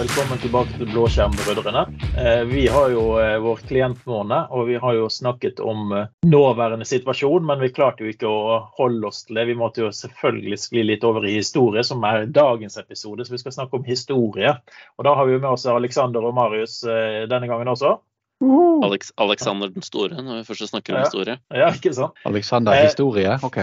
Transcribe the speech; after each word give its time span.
velkommen 0.00 0.38
tilbake 0.38 0.78
til 0.78 0.88
Blåskjermbrødrene. 0.94 1.80
Eh, 2.16 2.42
vi 2.48 2.62
har 2.72 2.88
jo 2.88 3.02
eh, 3.20 3.34
vår 3.44 3.58
klientmåned, 3.68 4.48
og 4.48 4.70
vi 4.70 4.78
har 4.80 4.94
jo 4.96 5.10
snakket 5.12 5.60
om 5.60 5.92
eh, 5.92 6.06
nåværende 6.24 6.86
situasjon, 6.88 7.44
men 7.44 7.60
vi 7.60 7.68
klarte 7.76 8.06
jo 8.06 8.12
ikke 8.14 8.30
å 8.30 8.54
holde 8.78 9.10
oss 9.10 9.26
til 9.26 9.36
det. 9.36 9.44
Vi 9.50 9.58
måtte 9.60 9.84
jo 9.84 9.90
selvfølgelig 9.92 10.60
skli 10.62 10.86
litt 10.88 11.04
over 11.04 11.26
i 11.28 11.36
historie, 11.36 11.84
som 11.84 12.00
er 12.08 12.30
dagens 12.32 12.80
episode, 12.80 13.26
så 13.28 13.36
vi 13.36 13.42
skal 13.42 13.58
snakke 13.58 13.76
om 13.76 13.84
historie. 13.84 14.54
Og 14.96 15.04
da 15.04 15.12
har 15.18 15.28
vi 15.28 15.36
jo 15.36 15.42
med 15.42 15.50
oss 15.52 15.68
Alexander 15.68 16.24
og 16.24 16.38
Marius 16.38 16.80
denne 16.80 17.50
gangen 17.50 17.68
også. 17.68 17.98
Alex, 18.40 19.10
Alexander 19.20 19.68
den 19.68 19.82
store, 19.84 20.16
når 20.22 20.38
vi 20.38 20.44
først 20.48 20.70
snakker 20.70 20.94
om 20.94 20.98
Ja. 21.00 21.04
historie. 21.04 21.34
Ja, 21.52 21.66
ikke 21.76 21.92
sant? 21.92 22.16
Alexander 22.24 22.72
Eh, 22.72 22.86
historie, 22.86 23.34
OK. 23.44 23.56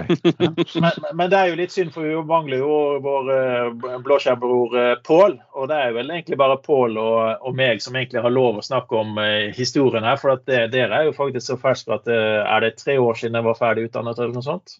Men, 0.77 0.91
men 1.17 1.31
det 1.31 1.39
er 1.39 1.47
jo 1.49 1.55
litt 1.57 1.73
synd, 1.73 1.89
for 1.95 2.05
vi 2.05 2.13
mangler 2.29 2.61
jo 2.61 2.75
vår 3.01 3.31
eh, 3.33 3.97
blåskjermbror 4.05 4.77
eh, 4.77 4.93
Pål. 5.07 5.39
Og 5.57 5.67
det 5.71 5.79
er 5.81 5.89
jo 5.89 5.97
vel 5.97 6.13
egentlig 6.13 6.37
bare 6.37 6.59
Pål 6.61 6.97
og, 7.01 7.41
og 7.49 7.55
meg 7.57 7.81
som 7.81 7.97
egentlig 7.97 8.21
har 8.21 8.29
lov 8.35 8.61
å 8.61 8.65
snakke 8.67 9.01
om 9.01 9.17
eh, 9.17 9.49
historien 9.57 10.05
her. 10.05 10.21
For 10.21 10.35
at 10.37 10.45
det, 10.45 10.67
dere 10.77 10.93
er 11.01 11.09
jo 11.09 11.17
faktisk 11.17 11.47
så 11.49 11.57
ferske 11.57 11.97
at 11.97 12.05
er 12.13 12.59
det 12.67 12.75
tre 12.77 12.99
år 13.01 13.17
siden 13.17 13.39
jeg 13.41 13.47
var 13.49 13.57
ferdig 13.57 13.87
utdannet 13.89 14.19
eller 14.21 14.37
noe 14.37 14.45
sånt? 14.45 14.77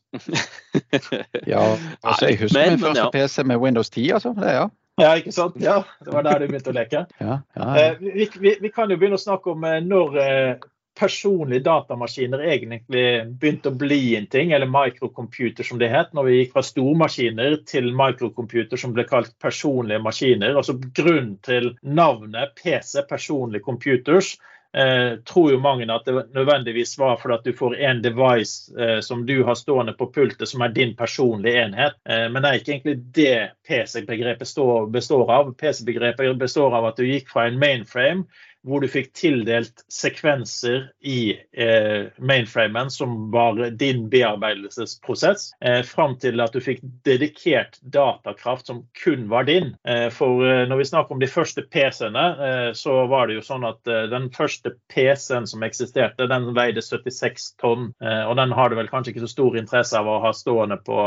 Ja, 1.48 1.64
altså, 2.04 2.28
jeg 2.30 2.38
husker 2.44 2.60
Men- 2.60 2.76
min 2.78 2.86
første 2.86 3.08
ja. 3.08 3.10
PC 3.14 3.44
med 3.50 3.58
Windows 3.66 3.90
10, 3.90 4.12
altså. 4.20 4.34
Det, 4.38 4.54
ja. 4.62 4.68
Ja, 4.98 5.12
ikke 5.20 5.34
sant? 5.34 5.60
Ja, 5.62 5.84
det 6.02 6.14
var 6.14 6.26
der 6.26 6.42
du 6.42 6.48
begynte 6.50 6.74
å 6.74 6.78
leke. 6.78 7.06
Ja, 7.22 7.42
ja, 7.58 7.68
ja. 7.68 7.92
Eh, 7.92 8.02
vi, 8.02 8.26
vi, 8.42 8.56
vi 8.64 8.74
kan 8.74 8.90
jo 8.90 8.98
begynne 8.98 9.20
å 9.20 9.22
snakke 9.22 9.54
om 9.54 9.66
eh, 9.68 9.78
når 9.86 10.18
eh, 10.24 10.66
personlige 10.98 11.66
datamaskiner 11.68 12.42
egentlig 12.50 13.04
begynte 13.38 13.70
å 13.70 13.78
bli 13.78 14.16
en 14.18 14.26
ting, 14.34 14.54
eller 14.56 14.70
microcomputer 14.72 15.68
som 15.68 15.78
det 15.78 15.92
het, 15.94 16.10
når 16.18 16.26
vi 16.26 16.38
gikk 16.40 16.56
fra 16.56 16.64
stormaskiner 16.66 17.60
til 17.70 17.92
microcomputer 17.98 18.82
som 18.82 18.96
ble 18.96 19.06
kalt 19.06 19.36
personlige 19.44 20.02
maskiner. 20.02 20.58
Altså 20.58 20.80
Grunnen 20.98 21.36
til 21.46 21.76
navnet 21.86 22.58
PC, 22.58 23.04
personlige 23.10 23.68
computers, 23.68 24.34
eh, 24.78 25.18
tror 25.26 25.52
jo 25.52 25.60
mange 25.60 25.88
at 25.94 26.06
det 26.06 26.28
nødvendigvis 26.36 26.96
var 27.00 27.18
fordi 27.22 27.38
at 27.38 27.48
du 27.48 27.54
får 27.58 27.76
en 27.90 28.02
device 28.04 28.74
eh, 28.80 29.00
som 29.06 29.26
du 29.26 29.44
har 29.44 29.58
stående 29.60 29.94
på 29.98 30.10
pultet, 30.14 30.48
som 30.50 30.62
er 30.62 30.76
din 30.76 30.96
personlige 30.96 31.64
enhet. 31.66 31.98
Eh, 32.10 32.28
men 32.32 32.42
det 32.42 32.50
er 32.50 32.60
ikke 32.62 32.76
egentlig 32.76 32.98
det 33.18 33.38
PC-begrepet 33.68 34.48
står- 34.48 34.92
består 34.94 35.32
av. 35.32 35.54
PC-begrepet 35.58 36.38
består 36.38 36.76
av 36.78 36.92
at 36.92 37.02
du 37.02 37.08
gikk 37.08 37.34
fra 37.34 37.48
en 37.48 37.60
mainframe 37.60 38.28
hvor 38.68 38.82
du 38.82 38.88
fikk 38.92 39.14
tildelt 39.18 39.84
sekvenser 39.92 40.90
i 41.00 41.38
eh, 41.58 42.10
mainframen 42.18 42.92
som 42.92 43.30
var 43.32 43.60
din 43.80 44.10
bearbeidelsesprosess, 44.10 45.52
eh, 45.62 45.82
fram 45.88 46.18
til 46.20 46.42
at 46.44 46.54
du 46.54 46.62
fikk 46.64 46.82
dedikert 47.08 47.80
datakraft 47.82 48.68
som 48.68 48.84
kun 49.04 49.28
var 49.32 49.48
din. 49.48 49.76
Eh, 49.88 50.08
for 50.14 50.44
eh, 50.46 50.66
når 50.68 50.82
vi 50.82 50.90
snakker 50.90 51.16
om 51.16 51.22
de 51.24 51.30
første 51.32 51.64
PC-ene, 51.64 52.26
eh, 52.48 52.72
så 52.78 53.06
var 53.08 53.28
det 53.28 53.38
jo 53.40 53.46
sånn 53.46 53.68
at 53.68 53.88
eh, 53.88 54.08
den 54.12 54.30
første 54.36 54.76
PC-en 54.94 55.48
som 55.48 55.64
eksisterte, 55.68 56.28
den 56.30 56.52
veide 56.58 56.84
76 56.84 57.54
tonn. 57.62 57.92
Eh, 58.04 58.24
og 58.28 58.36
den 58.40 58.56
har 58.56 58.70
du 58.70 58.78
vel 58.80 58.92
kanskje 58.92 59.16
ikke 59.16 59.26
så 59.26 59.32
stor 59.32 59.60
interesse 59.60 59.98
av 60.00 60.10
å 60.12 60.20
ha 60.26 60.34
stående 60.36 60.80
på, 60.84 60.98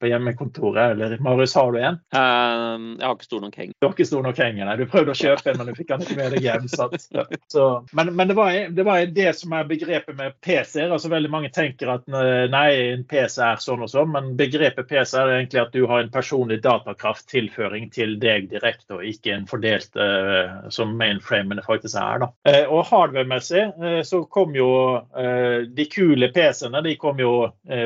på 0.00 0.10
hjemmekontoret. 0.10 0.96
Eller 0.96 1.16
Marius, 1.24 1.56
har 1.56 1.72
du 1.72 1.80
en? 1.80 2.00
Eh, 2.12 2.76
jeg 2.96 3.06
har 3.06 3.16
ikke 3.16 3.30
stor 3.30 3.46
nok 3.46 3.60
heng. 3.62 3.74
Du 3.76 3.88
har 3.88 3.96
ikke 3.96 4.10
stor 4.12 4.26
nok 4.26 4.44
heng, 4.44 4.60
nei. 4.60 4.78
Du 4.80 4.86
prøvde 4.90 5.14
å 5.14 5.18
kjøpe 5.18 5.52
en, 5.52 5.60
men 5.60 5.70
du 5.70 5.76
fikk 5.78 5.94
den 5.94 6.06
ikke 6.06 6.20
med 6.20 6.36
deg 6.36 6.46
hjem. 6.50 6.68
Sant? 7.14 7.36
Så, 7.52 7.86
men 7.92 8.16
men 8.16 8.28
det, 8.28 8.34
var, 8.34 8.52
det 8.70 8.82
var 8.82 9.06
det 9.06 9.32
som 9.36 9.52
er 9.52 9.68
begrepet 9.68 10.16
med 10.16 10.34
PC-er. 10.40 10.90
altså 10.90 11.10
Veldig 11.12 11.30
mange 11.30 11.50
tenker 11.54 11.90
at 11.92 12.06
eh, 12.08 12.46
nei, 12.52 12.68
en 12.94 13.04
PC 13.08 13.42
er 13.44 13.60
sånn 13.62 13.84
og 13.84 13.90
sånn, 13.92 14.12
men 14.14 14.32
begrepet 14.38 14.88
PC 14.88 15.18
er 15.20 15.32
egentlig 15.36 15.62
at 15.62 15.74
du 15.74 15.84
har 15.90 16.02
en 16.02 16.12
personlig 16.12 16.60
datakrafttilføring 16.64 17.90
til 17.94 18.16
deg 18.22 18.48
direkte, 18.52 18.98
og 18.98 19.04
ikke 19.06 19.34
en 19.34 19.46
fordelt 19.50 19.98
uh, 19.98 20.68
som 20.72 20.94
mainframene 20.98 21.64
faktisk 21.66 21.98
er. 22.00 22.24
da. 22.24 22.30
Uh, 22.48 22.64
og 22.72 22.86
hardware-messig 22.90 23.66
uh, 23.82 24.00
så 24.06 24.22
kom 24.32 24.54
jo 24.56 24.68
de 25.16 25.84
kule 25.90 26.28
PC-ene 26.34 26.80
de 26.84 26.94
kom 27.00 27.18
jo 27.20 27.30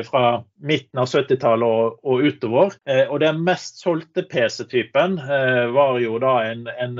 fra 0.07 0.41
midten 0.63 0.99
av 1.01 1.09
70-tallet 1.09 1.65
og, 1.65 1.97
og 2.05 2.23
utover. 2.27 2.75
Og 3.09 3.17
den 3.23 3.41
mest 3.45 3.81
solgte 3.81 4.23
PC-typen 4.29 5.17
var 5.75 5.99
jo 6.01 6.17
da 6.21 6.33
en, 6.49 6.65
en 6.71 6.97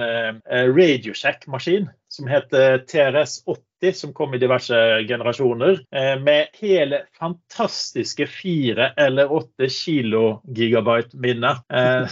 RadioShack-maskin 0.50 1.90
som 2.12 2.28
het 2.28 2.54
eh, 2.54 2.76
TRS-80, 2.92 3.92
som 3.96 4.14
kom 4.14 4.34
i 4.36 4.40
diverse 4.42 4.78
generasjoner, 5.08 5.80
eh, 5.96 6.16
med 6.22 6.52
hele 6.60 7.06
fantastiske 7.20 8.28
fire 8.28 8.92
eller 8.98 9.32
åtte 9.32 9.70
kilogigabyte 9.70 11.18
minner. 11.18 11.64
Eh, 11.74 12.08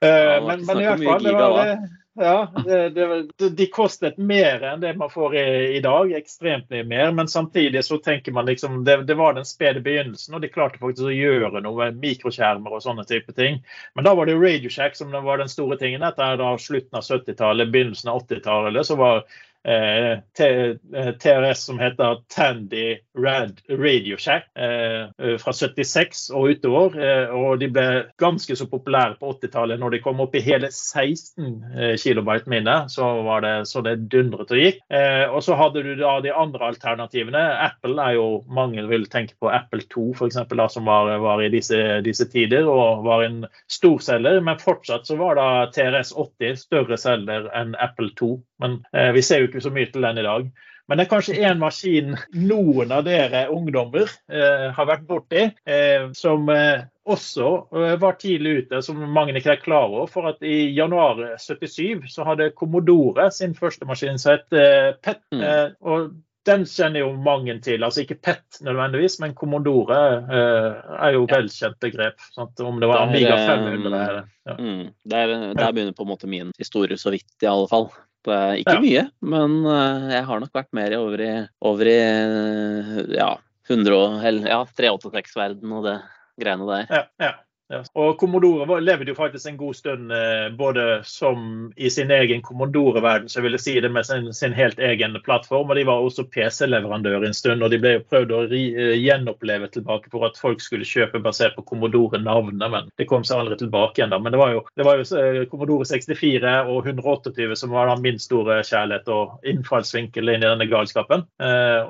Eh, 0.00 0.46
men, 0.46 0.64
men 0.64 0.80
i 0.80 0.84
hvert 0.84 1.02
fall, 1.04 1.24
det 1.24 1.32
var 1.34 1.66
det. 1.66 1.74
Ja, 2.22 2.52
det, 2.64 2.88
det, 2.90 3.48
de 3.48 3.66
kostet 3.72 4.18
mer 4.18 4.60
enn 4.68 4.82
det 4.82 4.90
man 5.00 5.08
får 5.08 5.36
i, 5.40 5.44
i 5.76 5.80
dag. 5.80 6.10
Ekstremt 6.12 6.66
mye 6.68 6.84
mer. 6.84 7.12
Men 7.16 7.28
samtidig 7.32 7.80
så 7.86 7.96
tenker 8.04 8.34
man 8.36 8.44
liksom 8.44 8.82
det, 8.84 8.98
det 9.08 9.16
var 9.16 9.38
den 9.38 9.48
spede 9.48 9.80
begynnelsen, 9.80 10.36
og 10.36 10.44
de 10.44 10.50
klarte 10.52 10.76
faktisk 10.82 11.08
å 11.08 11.14
gjøre 11.14 11.62
noe 11.64 11.78
med 11.78 12.02
mikroskjermer 12.02 12.76
og 12.76 12.84
sånne 12.84 13.06
type 13.08 13.32
ting. 13.38 13.62
Men 13.96 14.04
da 14.04 14.12
var 14.18 14.28
det 14.28 14.36
RadioShack 14.36 15.00
som 15.00 15.16
var 15.16 15.40
den 15.40 15.48
store 15.48 15.80
tingen. 15.80 16.04
Dette 16.04 16.26
er 16.26 16.36
da 16.42 16.50
slutten 16.60 17.00
av 17.00 17.08
70-tallet, 17.08 17.72
begynnelsen 17.72 18.12
av 18.12 18.20
80-tallet. 18.26 18.90
Så 18.90 19.00
var 19.00 19.24
eh, 19.68 20.12
eh, 20.46 21.12
TRS 21.22 21.64
som 21.64 21.78
heter 21.78 22.16
Tandy 22.34 22.98
Rad 23.18 23.60
Radio 23.68 24.16
Shack 24.16 24.48
eh, 24.58 25.02
eh, 25.02 25.36
fra 25.38 25.52
76 25.52 26.30
og 26.30 26.50
utover. 26.50 26.96
Eh, 27.00 27.34
og 27.34 27.60
de 27.60 27.68
ble 27.72 27.86
ganske 28.20 28.56
så 28.56 28.66
populære 28.70 29.18
på 29.20 29.32
80-tallet. 29.36 29.80
Når 29.80 29.96
de 29.96 30.02
kom 30.04 30.22
opp 30.24 30.36
i 30.36 30.44
hele 30.44 30.70
16 30.72 31.46
eh, 31.76 31.94
kilobyte 32.00 32.50
minne, 32.50 32.76
så 32.92 33.10
var 33.26 33.44
det 33.44 33.54
så 33.70 33.84
det 33.84 33.96
dundret 34.12 34.52
og 34.52 34.62
gikk. 34.62 34.82
Eh, 34.92 35.26
og 35.28 35.42
så 35.46 35.58
hadde 35.60 35.84
du 35.86 35.92
da 36.00 36.16
de 36.24 36.34
andre 36.34 36.72
alternativene. 36.72 37.44
Apple 37.70 37.98
er 38.00 38.16
jo 38.18 38.28
mange 38.48 38.86
vil 38.90 39.06
tenke 39.12 39.36
på 39.40 39.50
Apple 39.52 39.84
2 39.92 40.10
for 40.18 40.30
eksempel, 40.30 40.60
da, 40.62 40.68
som 40.72 40.88
var, 40.88 41.12
var 41.22 41.42
i 41.44 41.52
disse, 41.52 41.78
disse 42.06 42.26
tider 42.30 42.68
og 42.70 43.04
var 43.06 43.26
en 43.26 43.42
storselger. 43.70 44.40
Men 44.44 44.60
fortsatt 44.62 45.08
så 45.08 45.18
var 45.20 45.36
da 45.38 45.48
TRS 45.74 46.14
80 46.16 46.64
større 46.64 47.00
selger 47.00 47.50
enn 47.56 47.76
Apple 47.80 48.12
2. 48.18 48.34
Men 48.60 48.80
eh, 48.92 49.12
vi 49.16 49.24
ser 49.24 49.42
jo 49.42 49.50
ikke 49.50 49.64
så 49.64 49.72
mye 49.74 49.90
til 49.92 50.04
den 50.06 50.20
i 50.20 50.26
dag. 50.26 50.50
Men 50.90 50.98
det 50.98 51.04
er 51.04 51.10
kanskje 51.12 51.42
en 51.46 51.60
maskin 51.62 52.16
noen 52.34 52.90
av 52.90 53.04
dere 53.06 53.44
ungdommer 53.54 54.08
eh, 54.26 54.64
har 54.74 54.88
vært 54.88 55.04
borti, 55.06 55.44
eh, 55.46 56.08
som 56.18 56.48
eh, 56.50 56.88
også 57.06 57.50
eh, 57.78 57.94
var 58.02 58.16
tidlig 58.18 58.56
ute, 58.64 58.80
som 58.82 58.98
mange 59.14 59.36
ikke 59.38 59.52
er 59.54 59.62
klar 59.62 59.86
over. 59.86 60.10
For 60.10 60.32
at 60.32 60.42
i 60.42 60.64
januar 60.74 61.22
77 61.38 62.10
så 62.10 62.26
hadde 62.26 62.50
Commodore 62.58 63.28
sin 63.34 63.54
første 63.54 63.86
maskin 63.86 64.18
som 64.18 64.34
het 64.34 64.50
eh, 64.58 64.90
PET. 64.98 65.22
Mm. 65.30 65.46
Eh, 65.46 65.62
og 65.86 66.10
den 66.50 66.66
kjenner 66.66 67.04
jo 67.04 67.14
mange 67.22 67.54
til. 67.62 67.86
Altså 67.86 68.02
ikke 68.02 68.18
PET 68.26 68.60
nødvendigvis, 68.66 69.20
men 69.22 69.38
Commodore 69.38 70.02
eh, 70.26 70.84
er 71.06 71.14
jo 71.14 71.26
velkjent 71.30 71.78
begrep. 71.86 72.18
Sant? 72.34 72.58
Om 72.66 72.82
det 72.82 72.90
var 72.90 73.06
Amiga 73.06 73.38
eh, 73.38 73.46
500 73.46 73.86
eller 73.94 74.22
ja. 74.48 74.58
Mm. 74.58 74.86
Der, 75.14 75.38
der 75.54 75.70
begynner 75.70 75.94
på 75.94 76.02
en 76.02 76.14
måte 76.16 76.26
min 76.26 76.50
historie 76.58 76.98
så 76.98 77.14
vidt, 77.14 77.30
i 77.38 77.46
alle 77.46 77.70
fall. 77.70 77.92
Ikke 78.28 78.74
Ja. 78.76 78.80
mye, 78.80 79.04
men 79.22 79.64
eh, 79.64 80.10
jeg 80.16 80.24
har 80.28 80.40
nok 80.40 80.52
vært 80.52 80.72
mer 80.76 80.92
i 80.92 80.96
over 81.00 81.20
i, 81.24 81.30
over 81.64 81.88
i 81.88 81.94
eh, 81.96 83.14
ja, 83.16 83.30
100 83.70 84.20
eller, 84.28 84.48
ja, 84.50 84.64
386-verden 84.76 85.72
og 85.72 85.84
det 85.86 85.96
greiene 86.40 86.66
der. 86.68 86.86
Ja, 86.90 87.04
ja, 87.20 87.32
ja. 87.70 87.84
Og 87.94 88.16
Commodore 88.18 88.80
levde 88.82 89.12
jo 89.12 89.14
faktisk 89.14 89.46
en 89.46 89.58
god 89.60 89.76
stund 89.78 90.12
eh, 90.12 90.48
både 90.58 91.00
som 91.06 91.70
i 91.76 91.90
sin 91.90 92.10
egen 92.10 92.42
Commodore-verden, 92.42 93.28
så 93.30 93.38
jeg 93.38 93.46
ville 93.46 93.60
si 93.62 93.76
det 93.80 93.92
med 93.94 94.06
sin, 94.06 94.26
sin 94.34 94.54
helt 94.56 94.78
egen 94.82 95.14
plattform. 95.24 95.70
Og 95.70 95.78
de 95.78 95.84
var 95.86 96.02
også 96.02 96.26
PC-leverandør 96.34 97.26
en 97.26 97.36
stund, 97.36 97.62
og 97.62 97.70
de 97.70 97.78
ble 97.82 97.94
jo 97.96 98.06
prøvd 98.10 98.34
å 98.34 98.40
ri, 98.50 98.64
eh, 98.74 98.96
gjenoppleve 98.98 99.70
tilbake 99.70 100.10
for 100.10 100.26
at 100.26 100.40
folk 100.40 100.62
skulle 100.64 100.88
kjøpe 100.88 101.22
basert 101.22 101.54
på 101.58 101.64
Commodore-navnet, 101.70 102.66
men 102.74 102.90
det 102.98 103.06
kom 103.10 103.22
seg 103.26 103.44
aldri 103.44 103.60
tilbake 103.62 104.00
igjen. 104.00 104.10
da. 104.10 104.18
Men 104.18 104.34
det 104.34 104.42
var 104.42 104.56
jo, 104.56 104.64
det 104.74 104.88
var 104.88 104.98
jo 104.98 105.06
eh, 105.20 105.44
Commodore 105.52 105.86
64 105.86 106.56
og 106.66 106.90
128 106.90 107.54
som 107.60 107.70
var 107.74 107.86
da 107.86 107.96
min 108.02 108.18
store 108.18 108.60
kjærlighet 108.66 109.08
og 109.14 109.46
innfallsvinkel 109.46 110.34
inn 110.34 110.42
i 110.42 110.48
denne 110.48 110.66
galskapen. 110.70 111.22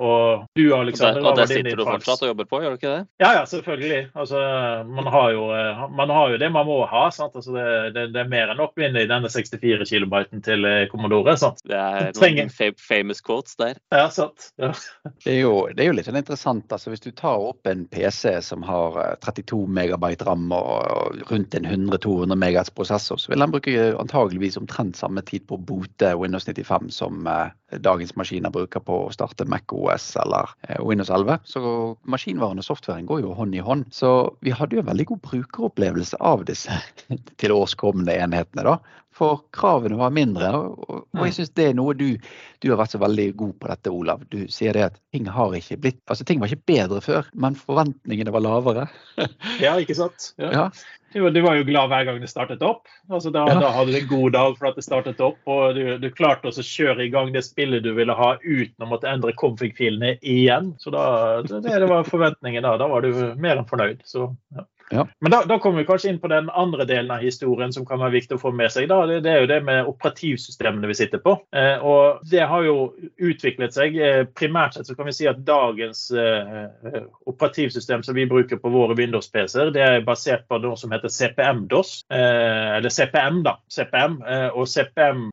Og 0.00 0.44
du, 0.56 0.64
Og 0.70 0.84
Alexander, 0.84 1.20
der, 1.20 1.24
hva 1.24 1.32
og 1.32 1.40
der 1.40 1.48
sitter 1.50 1.78
du 1.78 1.84
fortsatt 1.86 2.22
og 2.24 2.30
jobber 2.32 2.48
på, 2.48 2.60
gjør 2.62 2.74
du 2.74 2.78
ikke 2.80 2.92
det? 2.92 3.02
ja, 3.22 3.32
ja, 3.38 3.44
selvfølgelig. 3.48 4.00
Altså, 4.14 4.40
man, 4.88 5.08
har 5.12 5.30
jo, 5.34 5.44
man 5.96 6.10
har 6.10 6.32
jo 6.32 6.38
det 6.40 6.50
man 6.52 6.66
må 6.68 6.78
ha. 6.90 7.02
Sant? 7.14 7.36
Altså, 7.36 7.52
det, 7.54 7.64
det, 7.96 8.06
det 8.14 8.22
er 8.22 8.30
mer 8.30 8.52
enn 8.52 8.60
nok 8.60 8.74
vinne 8.78 9.04
i 9.04 9.08
denne 9.10 9.30
64 9.30 9.86
kilobyten 9.88 10.42
til 10.44 10.66
eh, 10.68 10.86
Commodore. 10.90 11.36
Sant? 11.40 11.62
Det 11.66 11.76
er 11.76 12.10
noen 12.10 12.16
trenger... 12.16 12.74
famous 12.80 13.22
quotes 13.24 13.56
der. 13.60 13.78
Ja, 13.94 14.08
sant. 14.14 14.50
Ja. 14.60 14.72
Det 15.20 15.34
er, 15.34 15.40
jo, 15.42 15.54
det 15.74 15.82
er 15.84 15.90
jo 15.90 15.94
litt 15.96 16.06
sånn 16.08 16.18
interessant. 16.18 16.72
altså 16.72 16.92
Hvis 16.92 17.02
du 17.04 17.10
tar 17.16 17.42
opp 17.44 17.68
en 17.68 17.82
PC 17.92 18.38
som 18.44 18.64
har 18.66 18.96
eh, 19.02 19.16
32 19.26 19.60
megabyte 19.80 20.26
ram 20.28 20.48
og 20.54 21.20
rundt 21.30 21.56
en 21.58 21.68
100-200 21.68 22.38
MHz 22.38 22.72
prosessor, 22.76 23.20
så 23.20 23.32
vil 23.32 23.44
den 23.44 23.52
bruke 23.52 23.90
antageligvis 24.00 24.58
omtrent 24.60 24.98
samme 24.98 25.24
tid 25.26 25.46
på 25.48 25.58
å 25.58 25.64
boote 25.70 26.14
Windows 26.20 26.48
95 26.48 26.90
som 26.94 27.26
eh, 27.28 27.50
dagens 27.78 28.16
maskiner 28.18 28.50
bruker 28.50 28.82
på 28.84 28.96
å 29.06 29.10
starte 29.14 29.46
Mac 29.48 29.72
OS 29.74 30.12
eller 30.20 30.50
eh, 30.68 30.80
Windows 30.82 31.10
11. 31.10 31.38
Så 31.46 31.62
maskinvaren 32.10 32.62
og 32.62 32.66
softwaren 32.66 33.08
går 33.08 33.22
jo 33.24 33.34
hånd 33.38 33.54
i 33.54 33.64
hånd. 33.64 33.86
Så 33.94 34.34
vi 34.44 34.54
hadde 34.54 34.76
jo 34.76 34.84
en 34.84 34.90
veldig 34.90 35.06
god 35.12 35.22
brukeropplevelse 35.28 36.18
av 36.20 36.46
disse 36.48 36.80
til 37.40 37.54
årskommende 37.56 38.16
enhetene. 38.18 38.66
da. 38.66 38.78
For 39.20 39.42
kravene 39.52 39.98
var 40.00 40.12
mindre. 40.14 40.48
Og 40.54 41.24
jeg 41.26 41.34
syns 41.36 41.50
det 41.58 41.70
er 41.70 41.74
noe 41.76 41.94
du, 41.98 42.14
du 42.62 42.68
har 42.70 42.78
vært 42.80 42.94
så 42.94 43.00
veldig 43.02 43.26
god 43.40 43.56
på 43.60 43.70
dette, 43.72 43.92
Olav. 43.92 44.22
Du 44.32 44.38
sier 44.52 44.76
det 44.76 44.86
at 44.86 45.00
ting 45.12 45.26
har 45.28 45.56
ikke 45.58 45.80
blitt 45.82 46.00
Altså 46.10 46.24
ting 46.26 46.40
var 46.40 46.50
ikke 46.50 46.70
bedre 46.70 47.02
før, 47.04 47.28
men 47.34 47.58
forventningene 47.58 48.32
var 48.34 48.46
lavere. 48.46 48.86
ja, 49.64 49.74
ikke 49.82 49.98
sant. 49.98 50.32
Ja. 50.40 50.52
ja. 50.54 50.66
Du 51.12 51.40
var 51.42 51.56
jo 51.58 51.64
glad 51.66 51.90
hver 51.90 52.04
gang 52.06 52.20
det 52.22 52.30
startet 52.30 52.62
opp. 52.62 52.84
Altså 53.10 53.32
da, 53.34 53.42
ja. 53.50 53.56
da, 53.58 53.70
hadde 53.74 53.94
du 53.94 53.98
en 53.98 54.10
god 54.10 54.34
dag 54.36 54.58
for 54.58 54.70
at 54.70 54.78
det 54.78 54.84
startet 54.86 55.22
opp, 55.24 55.40
og 55.50 55.74
du, 55.74 55.82
du 55.98 56.08
klarte 56.14 56.50
å 56.50 56.66
kjøre 56.66 57.06
i 57.06 57.10
gang 57.12 57.32
det 57.34 57.42
spillet 57.46 57.82
du 57.82 57.90
ville 57.96 58.14
ha 58.14 58.32
uten 58.44 58.86
å 58.86 58.90
måtte 58.90 59.10
endre 59.10 59.34
config-filene 59.38 60.16
igjen. 60.20 60.74
Så 60.78 60.94
da, 60.94 61.04
det, 61.46 61.64
det 61.66 61.90
var 61.90 62.06
forventningen 62.06 62.66
da. 62.66 62.76
Da 62.78 62.90
var 62.90 63.06
du 63.06 63.10
mer 63.40 63.58
enn 63.58 63.68
fornøyd. 63.70 64.04
Så, 64.06 64.30
ja. 64.54 64.66
Ja. 64.90 65.08
Men 65.20 65.30
da, 65.30 65.44
da, 65.44 65.58
kommer 65.58 65.78
vi 65.78 65.86
kanskje 65.86 66.10
inn 66.10 66.18
på 66.20 66.28
den 66.28 66.50
andre 66.50 66.84
delen 66.84 67.10
av 67.14 67.22
historien 67.22 67.72
som 67.72 67.86
kan 67.86 68.00
være 68.02 68.16
viktig 68.16 68.36
å 68.36 68.42
få 68.42 68.50
med 68.56 68.72
seg. 68.74 68.88
Da. 68.90 69.04
Det, 69.06 69.20
det 69.24 69.32
er 69.32 69.44
jo 69.44 69.50
det 69.50 69.60
med 69.66 69.90
operativsystemene 69.90 70.90
vi 70.90 70.96
sitter 70.98 71.22
på. 71.22 71.36
Eh, 71.56 71.84
og 71.86 72.24
Det 72.30 72.42
har 72.50 72.66
jo 72.66 72.76
utviklet 73.22 73.76
seg. 73.76 73.94
Eh, 73.94 74.22
primært 74.34 74.74
sett 74.74 74.90
så 74.90 74.96
kan 74.98 75.06
vi 75.06 75.14
si 75.14 75.28
at 75.30 75.44
dagens 75.46 76.08
eh, 76.10 76.64
eh 76.90 76.98
operativsystem 77.30 78.02
som 78.02 78.16
vi 78.16 78.26
bruker 78.26 78.58
på 78.58 78.72
våre 78.72 78.96
Windows-PC-er, 78.98 79.70
det 79.74 79.82
er 79.84 80.06
basert 80.06 80.48
på 80.50 80.58
noe 80.62 80.78
som 80.78 80.90
heter 80.90 81.12
CPM-DOS. 81.12 81.92
Eh, 82.10 82.78
eller 82.80 82.90
CPM, 82.90 83.44
da. 83.46 83.56
CPM, 83.70 84.18
eh, 84.26 84.48
og 84.50 84.66
CPM 84.68 85.28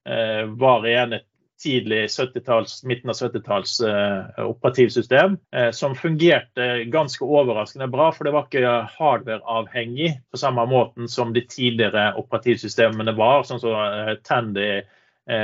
var 0.62 0.86
igjen 0.88 1.18
et 1.18 1.26
tidlig 1.64 2.08
70-talls, 2.08 2.84
midten 2.84 3.10
av 3.10 3.16
70-talls 3.16 3.82
eh, 3.82 4.46
operativsystem, 4.46 5.38
eh, 5.56 5.72
som 5.72 5.96
fungerte 5.96 6.84
ganske 6.84 7.26
overraskende 7.26 7.88
bra. 7.88 8.12
For 8.14 8.24
det 8.26 8.32
var 8.36 8.46
ikke 8.48 8.90
hardware-avhengig 8.98 10.22
på 10.32 10.38
samme 10.38 10.66
måten 10.70 11.08
som 11.10 11.34
de 11.34 11.42
tidligere 11.50 12.14
operativsystemene 12.20 13.12
var. 13.18 13.44
sånn 13.48 13.60
som 13.64 13.74
eh, 13.74 14.16
Tandy 14.28 14.82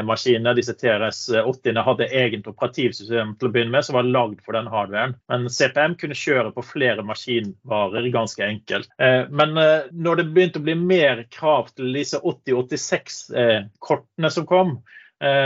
maskiner, 0.07 0.55
disse 0.55 0.71
TRS-80-ene, 0.79 1.81
hadde 1.83 2.05
eget 2.15 2.45
operativsystem 2.47 3.35
til 3.35 3.47
å 3.49 3.51
begynne 3.51 3.73
med, 3.73 3.83
som 3.83 3.97
var 3.97 4.07
lagd 4.07 4.39
for 4.45 4.55
den 4.55 4.71
hardwaren. 4.71 5.17
Men 5.27 5.51
CPM 5.51 5.99
kunne 5.99 6.15
kjøre 6.15 6.55
på 6.55 6.63
flere 6.63 7.03
maskinvarer 7.03 8.07
ganske 8.13 8.39
enkelt. 8.47 8.87
Men 8.95 9.51
når 9.91 10.15
det 10.21 10.31
begynte 10.31 10.63
å 10.63 10.67
bli 10.69 10.77
mer 10.79 11.27
krav 11.35 11.75
til 11.75 11.91
disse 11.99 12.15
8086-kortene 12.23 14.31
som 14.31 14.47
kom, 14.47 14.77
Eh, 14.77 15.02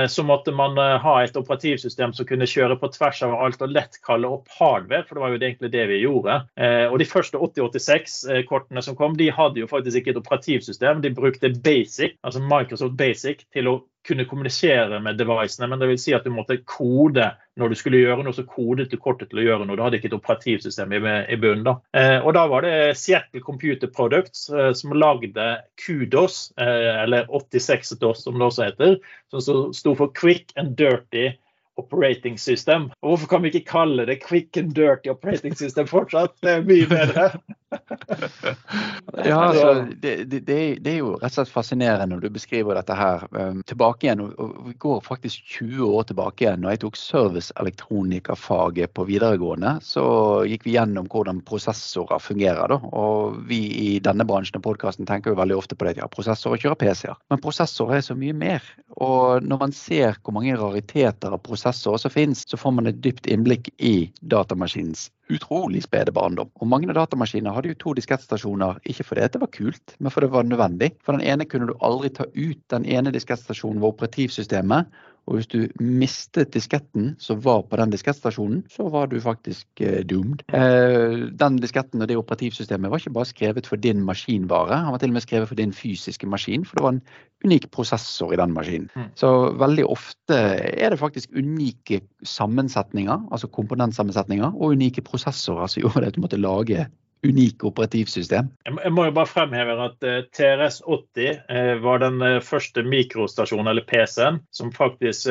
så 0.10 0.24
måtte 0.24 0.52
man 0.56 0.78
eh, 0.82 0.96
ha 1.04 1.16
et 1.24 1.38
operativsystem 1.38 2.14
som 2.18 2.28
kunne 2.30 2.48
kjøre 2.50 2.78
på 2.82 2.90
tvers 2.96 3.22
av 3.28 3.36
alt 3.38 3.62
og 3.62 3.74
lett 3.76 4.00
kalle 4.06 4.30
opp 4.38 4.50
hardware, 4.58 5.06
for 5.06 5.18
det 5.18 5.24
var 5.24 5.34
jo 5.34 5.40
egentlig 5.42 5.72
det 5.74 5.86
vi 5.92 6.00
gjorde. 6.02 6.40
Eh, 6.58 6.86
og 6.88 6.98
De 7.02 7.10
første 7.10 7.38
8086-kortene 7.38 8.84
som 8.86 8.98
kom, 8.98 9.18
de 9.20 9.30
hadde 9.34 9.62
jo 9.62 9.70
faktisk 9.70 10.02
ikke 10.02 10.16
et 10.16 10.22
operativsystem. 10.24 11.04
De 11.04 11.14
brukte 11.14 11.54
Basic, 11.64 12.18
altså 12.24 12.42
Microsoft 12.44 12.98
Basic 12.98 13.46
til 13.54 13.72
å 13.72 13.78
kunne 14.07 14.25
kommunisere 14.25 15.00
med 15.04 15.19
devicene, 15.19 15.68
men 15.69 15.81
det 15.81 15.89
vil 15.92 16.00
si 16.01 16.13
at 16.15 16.25
du 16.25 16.31
måtte 16.33 16.59
kode 16.69 17.30
når 17.57 17.74
du 17.74 17.77
skulle 17.80 18.01
gjøre 18.01 18.24
noe, 18.24 18.36
så 18.36 18.45
kodet 18.48 18.92
du 18.92 18.98
kortet 19.01 19.31
til 19.31 19.42
å 19.42 19.48
gjøre 19.48 19.65
noe. 19.65 19.77
Du 19.77 19.83
hadde 19.83 20.00
ikke 20.00 20.12
et 20.12 20.18
operativsystem 20.18 20.94
i, 20.94 21.01
i 21.33 21.39
bunnen. 21.42 21.65
Da. 21.65 21.75
Eh, 21.98 22.19
og 22.21 22.36
da 22.38 22.45
var 22.51 22.65
det 22.65 22.75
Seattle 23.00 23.42
Computer 23.44 23.89
Products 23.92 24.48
eh, 24.54 24.71
som 24.77 24.94
lagde 24.95 25.50
Kudos, 25.81 26.51
eh, 26.62 27.01
eller 27.04 27.27
86DOS 27.33 28.24
som 28.27 28.38
det 28.38 28.48
også 28.48 28.69
heter, 28.69 28.98
som 29.33 29.74
sto 29.75 29.98
for 29.98 30.13
Quick 30.18 30.54
and 30.56 30.77
Dirty 30.80 31.31
operating 31.77 32.39
system. 32.42 32.89
Og 33.01 33.12
hvorfor 33.12 33.27
kan 33.27 33.44
vi 33.44 33.51
ikke 33.54 33.69
kalle 33.69 34.06
det 34.09 34.24
quick 34.24 34.57
and 34.57 34.74
dirty 34.74 35.12
operating 35.13 35.54
system 35.57 35.88
fortsatt? 35.88 36.33
Det 36.42 36.56
er 36.56 36.65
mye 36.65 36.88
bedre. 36.89 37.27
ja, 39.25 39.40
altså, 39.44 39.88
det, 40.02 40.24
det, 40.24 40.40
det, 40.80 40.92
er 40.92 40.98
jo 41.02 41.16
rett 41.18 41.31
og 41.31 41.36
slett 41.36 41.52
fascinerende 41.52 42.16
når 42.16 42.22
du 42.24 42.30
beskriver 42.38 42.78
dette 42.78 42.96
her. 42.96 43.25
Um, 43.36 43.60
tilbake 43.68 44.08
igjen, 44.08 44.22
og 44.24 44.56
Vi 44.68 44.74
går 44.80 45.02
faktisk 45.06 45.44
20 45.58 45.84
år 45.98 46.04
tilbake 46.12 46.46
igjen. 46.46 46.62
Når 46.64 46.75
jeg 46.75 46.81
tok 46.86 47.00
serviceelektronikerfaget 47.02 48.94
på 48.96 49.08
videregående, 49.10 49.78
så 49.84 50.06
gikk 50.48 50.64
vi 50.68 50.75
gjennom 50.78 51.10
hvordan 51.12 51.44
prosessorer 51.48 52.24
fungerer. 52.24 52.68
Da. 52.72 52.78
Og 52.96 53.42
vi 53.50 53.62
i 53.84 53.90
denne 54.04 54.28
bransjen 54.28 54.60
av 54.62 54.66
podkasten 54.68 55.10
tenker 55.10 55.34
jo 55.34 55.42
veldig 55.42 55.58
ofte 55.60 55.75
på 55.75 55.84
det 55.88 55.98
at 55.98 56.04
ja, 56.06 56.12
prosessorer 56.12 56.62
kjører 56.64 56.81
PC-er. 56.86 57.19
Men 57.31 57.44
prosessorer 57.44 58.00
er 58.00 58.08
så 58.08 58.16
mye 58.18 58.36
mer. 58.38 58.62
Og 59.04 59.44
når 59.44 59.58
man 59.66 59.75
ser 59.75 60.16
hvor 60.24 60.34
mange 60.38 60.56
rariteter 60.58 61.36
av 61.36 61.44
prosessorer 61.44 62.00
som 62.02 62.12
finnes, 62.14 62.48
så 62.48 62.56
får 62.60 62.72
man 62.80 62.88
et 62.90 63.04
dypt 63.04 63.28
innblikk 63.28 63.66
i 63.78 63.96
datamaskinens 64.24 65.10
utrolig 65.34 65.84
spede 65.84 66.14
barndom. 66.16 66.50
Og 66.62 66.70
mange 66.72 66.94
datamaskiner 66.94 67.56
hadde 67.56 67.74
jo 67.74 67.80
to 67.82 67.94
diskettstasjoner, 67.98 68.80
ikke 68.88 69.06
fordi 69.08 69.28
det 69.34 69.42
var 69.42 69.52
kult, 69.54 69.96
men 70.00 70.14
fordi 70.14 70.28
det 70.28 70.36
var 70.38 70.48
nødvendig. 70.48 70.92
For 71.04 71.18
den 71.18 71.28
ene 71.28 71.46
kunne 71.46 71.70
du 71.70 71.76
aldri 71.84 72.10
ta 72.14 72.28
ut. 72.36 72.62
Den 72.74 72.86
ene 72.86 73.14
diskettstasjonen 73.16 73.82
var 73.84 73.96
operativsystemet, 73.96 74.92
og 75.28 75.36
hvis 75.36 75.50
du 75.52 75.60
mistet 75.84 76.54
disketten 76.56 77.12
som 77.20 77.42
var 77.44 77.66
på 77.68 77.80
den 77.80 77.92
diskettstasjonen, 77.92 78.62
så 78.72 78.88
var 78.94 79.10
du 79.12 79.18
faktisk 79.22 79.82
eh, 79.84 80.00
doomed. 80.08 80.46
Eh, 80.56 81.28
den 81.36 81.58
disketten 81.60 82.04
og 82.04 82.08
det 82.08 82.16
operativsystemet 82.20 82.92
var 82.92 83.02
ikke 83.02 83.16
bare 83.18 83.28
skrevet 83.28 83.68
for 83.68 83.82
din 83.84 84.06
maskinvare, 84.08 84.80
han 84.86 84.96
var 84.96 85.04
til 85.04 85.12
og 85.12 85.18
med 85.18 85.26
skrevet 85.26 85.52
for 85.52 85.60
din 85.60 85.76
fysiske 85.76 86.30
maskin, 86.32 86.64
for 86.66 86.80
det 86.80 86.86
var 86.86 86.96
en 86.96 87.04
unik 87.46 87.68
prosessor 87.76 88.32
i 88.34 88.40
den 88.40 88.56
maskinen. 88.56 88.88
Mm. 88.96 89.10
Så 89.20 89.34
veldig 89.60 89.88
ofte 89.92 90.38
er 90.38 90.94
det 90.94 91.02
faktisk 91.02 91.36
unike 91.36 92.02
sammensetninger, 92.24 93.28
altså 93.32 93.52
komponentsammensetninger, 93.52 94.56
og 94.56 94.78
unike 94.78 95.04
prosessorer 95.04 95.68
som 95.68 95.82
gjorde 95.86 96.08
at 96.08 96.16
du 96.16 96.24
måtte 96.24 96.40
lage 96.40 96.88
unike 97.25 97.68
operativsystem. 97.68 98.50
Jeg 98.68 98.94
må 98.94 99.08
jo 99.08 99.14
bare 99.16 99.30
fremheve 99.30 99.75
at 99.88 100.06
eh, 100.06 100.19
TRS-80 100.38 101.40
eh, 101.50 101.74
var 101.84 102.02
den 102.04 102.22
eh, 102.25 102.40
første 102.44 102.84
mikrostasjonen, 102.86 103.72
eller 103.72 103.86
PC-en, 103.88 104.42
som 104.52 104.72
faktisk 104.75 105.30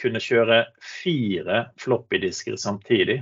kunne 0.00 0.20
kjøre 0.22 0.64
fire 1.02 1.64
floppydisker 1.80 2.58
samtidig. 2.60 3.20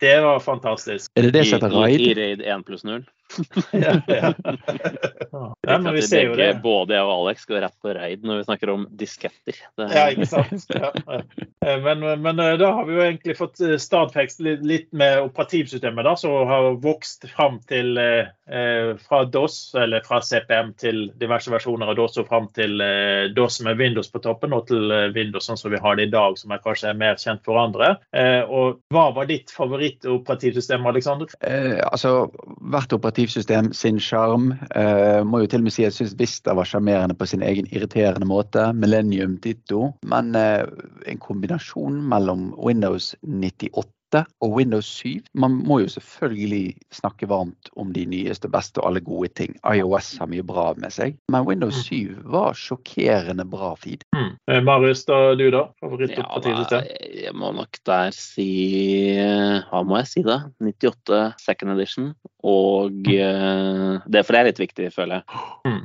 Det 0.00 0.14
var 0.24 0.40
fantastisk. 0.42 1.10
Er 1.16 1.28
det 1.28 1.34
det 1.36 1.44
som 1.48 1.58
heter 1.58 1.74
RAID? 1.74 2.00
I, 2.00 2.10
i 2.10 2.14
RAID 2.18 2.42
1 2.42 2.64
pluss 2.66 2.84
0? 2.84 3.04
Ja, 3.70 3.94
ja. 4.06 4.34
ja, 5.62 5.78
men 5.78 5.94
vi 5.94 6.02
ser 6.02 6.28
jo 6.28 6.36
det. 6.38 6.50
Både 6.62 6.96
jeg 6.96 7.06
og 7.06 7.12
Alex 7.14 7.46
går 7.48 7.62
rett 7.64 7.76
på 7.82 7.94
reid 7.96 8.24
når 8.26 8.40
vi 8.40 8.46
snakker 8.48 8.72
om 8.74 8.86
disketter. 8.94 9.58
Ja, 9.80 10.06
ikke 10.12 10.28
sant. 10.30 10.66
Ja, 10.74 10.90
eh, 11.64 11.78
men, 11.82 12.04
men, 12.22 12.40
eh, 12.40 12.54
da 12.60 12.70
har 12.78 12.88
vi 12.88 12.96
jo 12.96 13.04
egentlig 13.04 13.36
fått 13.38 13.60
eh, 13.64 13.76
stadfekst 13.80 14.42
litt 14.44 14.90
med 14.96 15.22
operativsystemet, 15.26 16.06
da, 16.06 16.14
som 16.18 16.36
har 16.48 16.70
vokst 16.82 17.28
fram 17.34 17.60
til 17.70 17.98
eh, 18.00 18.94
fra 19.04 19.22
DOS, 19.24 19.58
eller 19.80 20.04
fra 20.06 20.20
CPM 20.24 20.74
til 20.80 21.06
diverse 21.20 21.52
versjoner 21.52 21.92
av 21.92 21.98
DOS, 21.98 22.18
og 22.22 22.30
fram 22.30 22.50
til 22.56 22.80
eh, 22.84 23.30
DOS 23.34 23.60
med 23.66 23.80
Windows 23.80 24.10
på 24.12 24.22
toppen, 24.24 24.54
og 24.56 24.68
til 24.70 24.92
Windows 25.14 25.48
sånn 25.48 25.60
som 25.60 25.72
vi 25.74 25.80
har 25.82 25.98
det 25.98 26.08
i 26.08 26.14
dag, 26.14 26.38
som 26.40 26.54
er 26.54 26.62
kanskje 26.64 26.90
er 26.92 27.00
mer 27.00 27.18
kjent 27.20 27.44
for 27.46 27.60
andre. 27.60 27.94
Eh, 28.16 28.42
og 28.44 28.80
hva 28.94 29.08
var 29.16 29.28
ditt 29.30 29.52
favorittoperativsystem, 29.54 30.86
Alexander? 30.90 31.30
altså, 31.84 32.28
hvert 32.72 32.92
operativ 32.96 33.23
operativsystem 33.24 33.72
sin 33.72 33.98
sjarm. 34.00 34.52
Uh, 34.76 35.24
må 35.24 35.40
jo 35.40 35.48
til 35.48 35.62
og 35.62 35.66
med 35.66 35.74
si 35.74 35.84
jeg 35.84 35.94
syns 35.96 36.14
Vista 36.18 36.54
var 36.54 36.68
sjarmerende 36.68 37.16
på 37.16 37.26
sin 37.26 37.42
egen 37.42 37.66
irriterende 37.72 38.26
måte. 38.28 38.72
Millennium 38.76 39.38
ditto. 39.40 39.94
Men 40.04 40.34
uh, 40.36 40.64
en 41.08 41.18
kombinasjon 41.18 42.02
mellom 42.10 42.52
Windows 42.58 43.14
98 43.22 43.93
og 44.12 44.52
Windows 44.54 44.86
7. 44.86 45.20
Man 45.34 45.56
må 45.66 45.80
jo 45.82 45.88
selvfølgelig 45.88 46.74
snakke 46.94 47.28
varmt 47.30 47.70
om 47.76 47.92
de 47.94 48.04
nyeste, 48.06 48.48
beste 48.52 48.82
og 48.82 48.90
alle 48.90 49.02
gode 49.04 49.30
ting. 49.38 49.56
IOS 49.64 50.14
har 50.20 50.30
mye 50.30 50.44
bra 50.46 50.70
med 50.78 50.94
seg, 50.94 51.16
men 51.32 51.46
Windows 51.48 51.84
7 51.86 51.94
mm. 51.94 52.20
var 52.34 52.58
sjokkerende 52.58 53.46
bra 53.50 53.74
feed. 53.80 54.04
Mm. 54.16 54.30
Eh, 54.50 54.60
Marius, 54.64 55.04
da, 55.08 55.34
du 55.38 55.46
da? 55.54 55.66
Favorittoperativsystem? 55.82 56.86
Ja, 56.90 57.10
jeg 57.24 57.34
må 57.40 57.52
nok 57.56 57.80
der 57.86 58.14
si 58.14 58.48
Hva 59.70 59.82
må 59.86 59.98
jeg 60.02 60.10
si, 60.12 60.24
da? 60.26 60.40
98 60.62 61.24
second 61.42 61.74
edition. 61.74 62.12
Og 62.44 62.92
mm. 62.92 64.04
det 64.12 64.18
er 64.20 64.26
for 64.26 64.36
det 64.36 64.40
er 64.40 64.48
litt 64.50 64.60
viktig, 64.60 64.90
føler 64.92 65.22
jeg. 65.22 65.42
Mm. 65.64 65.82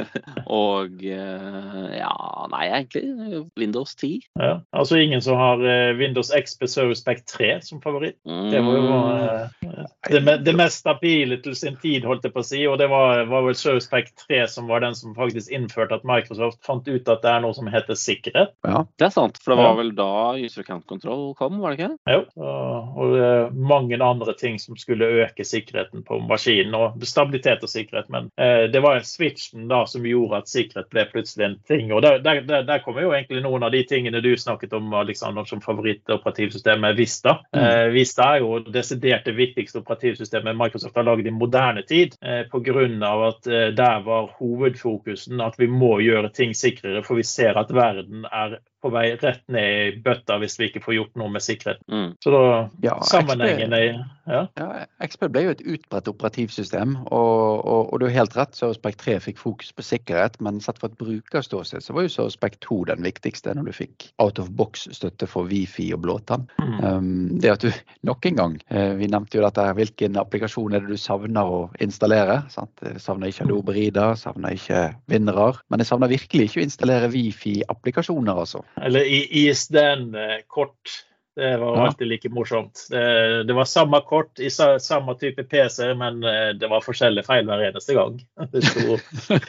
og 0.60 1.02
ja, 1.02 2.12
nei, 2.52 2.64
egentlig 2.70 3.42
Windows 3.58 3.96
10. 3.98 4.20
Ja, 4.38 4.52
altså 4.76 5.00
ingen 5.02 5.24
som 5.24 5.38
har 5.40 5.62
Windows 5.98 6.30
XP 6.30 6.68
Service 6.70 7.02
Pack 7.02 7.24
3 7.26 7.56
som 7.66 7.82
favoritt. 7.82 8.18
Det 8.24 8.60
var 8.62 8.78
jo 8.78 8.96
uh, 8.96 9.86
det, 10.10 10.22
det, 10.46 10.54
mest 10.56 10.82
stabile 10.84 11.38
til 11.42 11.56
sin 11.58 11.76
tid, 11.82 12.06
holdt 12.06 12.26
jeg 12.26 12.34
på 12.34 12.42
å 12.42 12.46
si. 12.46 12.62
Og 12.70 12.78
det 12.80 12.88
var, 12.92 13.24
var 13.30 13.46
vel 13.46 13.58
Pack 13.90 14.12
3 14.26 14.42
som 14.50 14.70
var 14.70 14.82
den 14.84 14.94
som 14.96 15.14
faktisk 15.16 15.50
innførte 15.54 15.98
at 15.98 16.06
Microsoft 16.06 16.62
fant 16.66 16.86
ut 16.88 17.08
at 17.08 17.22
det 17.22 17.30
er 17.30 17.42
noe 17.44 17.54
som 17.56 17.68
heter 17.70 17.98
sikkerhet. 17.98 18.54
Ja, 18.66 18.84
det 18.98 19.08
er 19.08 19.14
sant. 19.14 19.40
For 19.42 19.54
det 19.54 19.62
var 19.62 19.78
vel 19.80 19.92
da 19.96 20.10
user 20.38 20.62
account 20.62 20.86
control 20.90 21.34
kom, 21.38 21.60
var 21.62 21.74
det 21.74 21.86
ikke? 21.86 22.14
Jo, 22.16 22.22
og, 22.38 22.96
og 23.02 23.56
mange 23.56 23.98
andre 24.02 24.34
ting 24.38 24.58
som 24.62 24.76
skulle 24.78 25.08
øke 25.24 25.44
sikkerheten 25.46 26.04
på 26.06 26.18
maskinen 26.26 26.74
og 26.78 27.06
stabilitet 27.06 27.64
og 27.64 27.72
sikkerhet. 27.72 28.10
Men 28.12 28.30
eh, 28.40 28.66
det 28.72 28.82
var 28.84 29.00
switchen 29.06 29.68
da 29.70 29.84
som 29.90 30.06
gjorde 30.06 30.42
at 30.42 30.50
sikkerhet 30.50 30.90
ble 30.92 31.06
plutselig 31.12 31.46
en 31.46 31.58
ting. 31.68 31.92
Og 31.94 32.02
der, 32.04 32.20
der, 32.24 32.42
der 32.66 32.82
kommer 32.84 33.06
jo 33.06 33.14
egentlig 33.14 33.42
noen 33.44 33.66
av 33.66 33.74
de 33.74 33.82
tingene 33.88 34.22
du 34.24 34.32
snakket 34.38 34.74
om 34.76 34.92
Alexander, 34.96 35.46
som 35.48 35.62
favorittoperativsystemet 35.64 36.98
Vista. 36.98 37.38
Mm. 37.52 37.62
Eh, 37.62 37.86
Vista 37.94 38.30
er 38.34 38.42
jo 38.44 38.58
desidert 38.72 39.26
det 39.26 39.36
viktigste 39.36 39.80
operativsystemet 39.82 40.56
Microsoft 40.58 40.96
har 40.96 41.06
laget 41.06 41.26
i 41.26 41.34
moderne 41.34 41.82
tid. 41.86 42.16
Eh, 42.22 42.44
Pga. 42.50 42.86
at 43.28 43.46
eh, 43.46 43.68
der 43.76 44.02
var 44.04 44.30
hovedfokusen 44.38 45.40
at 45.40 45.54
vi 45.58 45.66
må 45.66 45.98
gjøre 46.00 46.32
ting 46.32 46.56
sikrere, 46.56 47.02
for 47.02 47.14
vi 47.14 47.22
ser 47.22 47.58
at 47.58 47.74
verden 47.74 48.24
er 48.24 48.58
på 48.86 48.92
vei 48.94 49.06
rett 49.18 49.42
ned 49.52 49.72
i 49.76 49.94
bøtta 50.02 50.38
hvis 50.42 50.58
vi 50.60 50.70
ikke 50.70 50.84
får 50.84 50.98
gjort 51.00 51.18
noe 51.20 51.32
med 51.34 51.44
sikkerheten. 51.44 51.86
Mm. 51.90 52.10
Så 52.22 52.34
da 52.34 52.44
ja, 52.86 52.98
sammenhengen 53.06 53.74
er 53.76 53.88
ja. 54.26 54.42
ja. 54.58 54.66
XP 55.06 55.28
ble 55.30 55.44
jo 55.44 55.52
et 55.54 55.62
utbredt 55.62 56.08
operativsystem, 56.10 56.96
og, 57.14 57.62
og, 57.62 57.92
og 57.92 58.00
du 58.00 58.06
har 58.08 58.14
helt 58.16 58.36
rett, 58.38 58.56
Surspec 58.58 58.98
3 58.98 59.18
fikk 59.22 59.38
fokus 59.38 59.70
på 59.76 59.84
sikkerhet, 59.86 60.38
men 60.42 60.58
sett 60.62 60.80
fra 60.82 60.90
et 60.90 60.98
brukerståsted 60.98 61.84
så 61.84 61.94
var 61.94 62.06
jo 62.06 62.12
Surspec 62.16 62.58
2 62.66 62.80
den 62.90 63.06
viktigste 63.06 63.54
når 63.54 63.70
du 63.70 63.76
fikk 63.76 64.08
out 64.22 64.40
of 64.42 64.50
box-støtte 64.58 65.28
for 65.30 65.46
Wifi 65.50 65.92
og 65.94 66.02
blåtann. 66.06 66.48
Mm. 66.58 66.76
Um, 66.82 67.10
det 67.42 67.54
at 67.54 67.66
du 67.66 67.70
nok 68.06 68.26
en 68.26 68.40
gang, 68.40 68.58
uh, 68.74 68.96
vi 68.98 69.10
nevnte 69.12 69.38
jo 69.38 69.46
dette, 69.46 69.68
hvilken 69.78 70.18
applikasjon 70.20 70.74
er 70.74 70.84
det 70.84 70.96
du 70.96 71.00
savner 71.00 71.46
å 71.46 71.62
installere? 71.82 72.40
Sant? 72.52 72.74
Jeg 72.82 73.02
savner 73.02 73.30
ikke 73.30 73.46
Adobe 73.46 73.76
Rida, 73.76 74.10
savner 74.18 74.58
ikke 74.58 74.88
Vinnerar, 75.10 75.62
men 75.70 75.82
jeg 75.82 75.92
savner 75.92 76.10
virkelig 76.10 76.50
ikke 76.50 76.64
å 76.64 76.66
installere 76.66 77.12
Wifi-applikasjoner, 77.14 78.42
altså. 78.42 78.64
Eller 78.82 79.04
i 79.04 79.48
ISDN-kort 79.48 81.06
det 81.36 81.56
var 81.56 81.76
alltid 81.76 82.08
like 82.08 82.28
morsomt. 82.28 82.86
Det, 82.90 83.44
det, 83.44 83.52
var 83.52 83.64
samme 83.64 84.00
kort 84.00 84.40
i 84.40 84.50
samme 84.50 85.14
type 85.14 85.44
PC, 85.44 85.94
men 85.94 86.24
eh, 86.24 86.48
det 86.56 86.68
var 86.68 86.80
forskjellige 86.80 87.26
feil 87.26 87.44
hver 87.44 87.64
eneste 87.68 87.92
gang. 87.96 88.16
Det, 88.52 88.62
sto, 88.62 88.96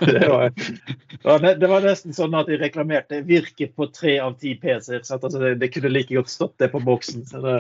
det, 0.06 0.28
var, 0.28 0.52
det, 1.56 1.68
var, 1.70 1.86
nesten 1.86 2.16
sånn 2.16 2.36
at 2.36 2.50
de 2.50 2.58
reklamerte 2.60 3.22
'virker 3.24 3.70
på 3.78 3.88
tre 3.96 4.18
av 4.20 4.36
ti 4.42 4.56
PC-er'. 4.60 5.06
Altså 5.06 5.40
det, 5.56 5.70
kunne 5.72 5.92
like 5.94 6.12
godt 6.12 6.32
stått 6.34 6.58
det 6.60 6.68
på 6.74 6.82
boksen. 6.84 7.24
Så 7.30 7.40
det... 7.46 7.56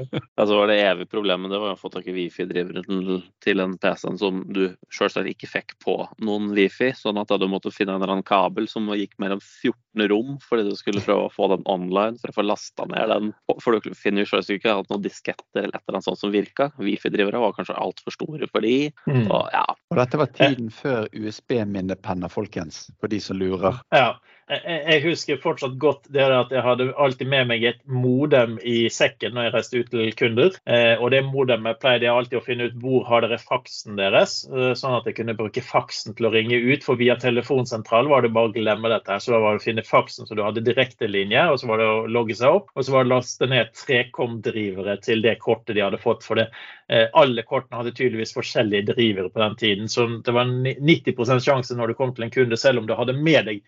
altså 0.40 0.60
var 0.60 0.70
det 0.70 0.78
evige 0.84 1.10
problemet 1.10 1.50
det 1.50 1.58
var 1.62 1.74
å 1.74 1.80
få 1.80 1.90
tak 1.90 2.06
i 2.06 2.14
wifi-driveren 2.14 3.22
til 3.42 3.64
en 3.64 3.74
PC-en 3.82 4.20
som 4.20 4.44
du 4.52 4.68
selvsagt 4.94 5.32
ikke 5.32 5.50
fikk 5.50 5.74
på 5.82 5.96
noen 6.22 6.52
wifi, 6.54 6.92
sånn 6.94 7.18
at 7.18 7.34
du 7.34 7.48
måtte 7.50 7.74
finne 7.74 7.96
en 7.96 8.02
eller 8.02 8.18
annen 8.18 8.30
kabel 8.30 8.70
som 8.70 8.86
gikk 8.94 9.16
mellom 9.22 9.42
14 9.42 10.06
rom 10.12 10.36
fordi 10.44 10.68
du 10.70 10.76
skulle 10.78 11.02
prøve 11.02 11.26
å 11.26 11.32
få 11.32 11.50
den 11.54 11.66
online 11.70 12.20
for 12.20 12.30
å 12.30 12.36
få 12.38 12.46
lasta 12.46 12.86
ned 12.90 13.10
den. 13.10 13.32
For 13.64 13.71
for 13.80 13.94
du 13.94 13.98
finner 13.98 14.24
jo 14.24 14.30
selvsagt 14.32 14.58
ikke 14.58 14.74
hatt 14.78 14.90
noen 14.92 15.04
disketter 15.04 15.62
eller 15.64 15.76
et 15.76 15.80
eller 15.80 15.98
annet 15.98 16.08
sånt 16.08 16.20
som 16.20 16.34
virka. 16.34 16.68
Wifi-drivere 16.82 17.40
var 17.42 17.54
kanskje 17.56 17.78
altfor 17.78 18.14
store 18.14 18.48
for 18.50 18.64
de. 18.66 18.90
Mm. 19.08 19.24
Og, 19.28 19.48
ja. 19.54 19.64
og 19.92 20.00
dette 20.00 20.20
var 20.20 20.32
tiden 20.36 20.68
før 20.74 21.08
USB-minnepenner, 21.12 22.32
folkens, 22.32 22.84
for 23.00 23.12
de 23.12 23.20
som 23.22 23.40
lurer. 23.40 23.80
Ja, 23.94 24.16
jeg 24.50 25.02
husker 25.04 25.38
fortsatt 25.40 25.76
godt 25.80 26.08
det 26.12 26.24
at 26.24 26.50
jeg 26.52 26.64
hadde 26.64 26.88
alltid 27.00 27.28
med 27.30 27.48
meg 27.52 27.64
et 27.68 27.80
modem 27.86 28.58
i 28.66 28.88
sekken 28.92 29.36
når 29.36 29.46
jeg 29.46 29.54
reiste 29.54 29.80
ut 29.80 29.90
til 29.92 30.12
kunder. 30.18 30.56
Eh, 30.66 30.94
og 30.98 31.12
det 31.14 31.22
modemet 31.26 31.80
pleide 31.82 32.06
jeg 32.08 32.14
alltid 32.14 32.40
å 32.40 32.44
finne 32.44 32.68
ut 32.68 32.76
hvor 32.82 33.06
har 33.08 33.24
dere 33.24 33.38
faksen 33.40 33.96
deres, 34.00 34.42
eh, 34.50 34.72
sånn 34.78 34.98
at 34.98 35.08
jeg 35.08 35.18
kunne 35.20 35.36
bruke 35.38 35.64
faksen 35.64 36.16
til 36.18 36.28
å 36.28 36.32
ringe 36.34 36.58
ut. 36.58 36.84
For 36.84 37.00
via 37.00 37.16
telefonsentral 37.20 38.10
var 38.10 38.26
det 38.26 38.32
bare 38.34 38.50
å 38.50 38.54
glemme 38.56 38.92
dette. 38.92 39.20
Så 39.22 39.34
da 39.34 39.40
var 39.42 39.56
det 39.56 39.62
å 39.62 39.66
finne 39.68 39.86
faksen 39.86 40.28
så 40.28 40.36
du 40.38 40.44
hadde 40.44 40.64
direktelinje, 40.66 41.46
og 41.52 41.60
så 41.62 41.70
var 41.70 41.82
det 41.82 41.88
å 41.88 42.04
logge 42.10 42.36
seg 42.38 42.60
opp. 42.60 42.70
Og 42.74 42.86
så 42.86 42.96
var 42.96 43.06
det 43.06 43.12
å 43.12 43.14
laste 43.16 43.50
ned 43.50 43.72
trekom-drivere 43.78 44.98
til 45.06 45.24
det 45.24 45.38
kortet 45.42 45.76
de 45.78 45.86
hadde 45.86 46.02
fått. 46.02 46.26
For 46.26 46.40
det 46.40 46.50
Eh, 46.92 47.08
alle 47.12 47.42
kortene 47.42 47.78
hadde 47.78 47.94
tydeligvis 47.96 48.34
forskjellige 48.36 48.92
drivere 48.92 49.30
på 49.32 49.40
den 49.40 49.54
tiden. 49.56 49.88
Så 49.88 50.06
det 50.24 50.32
var 50.36 50.44
90% 50.44 51.40
sjanse 51.40 51.76
når 51.78 51.92
du 51.92 51.94
kom 51.96 52.12
til 52.12 52.26
en 52.26 52.34
kunde, 52.34 52.58
selv 52.60 52.82
om 52.82 52.88
du 52.88 52.92
hadde 52.98 53.14
med 53.16 53.48
deg 53.48 53.62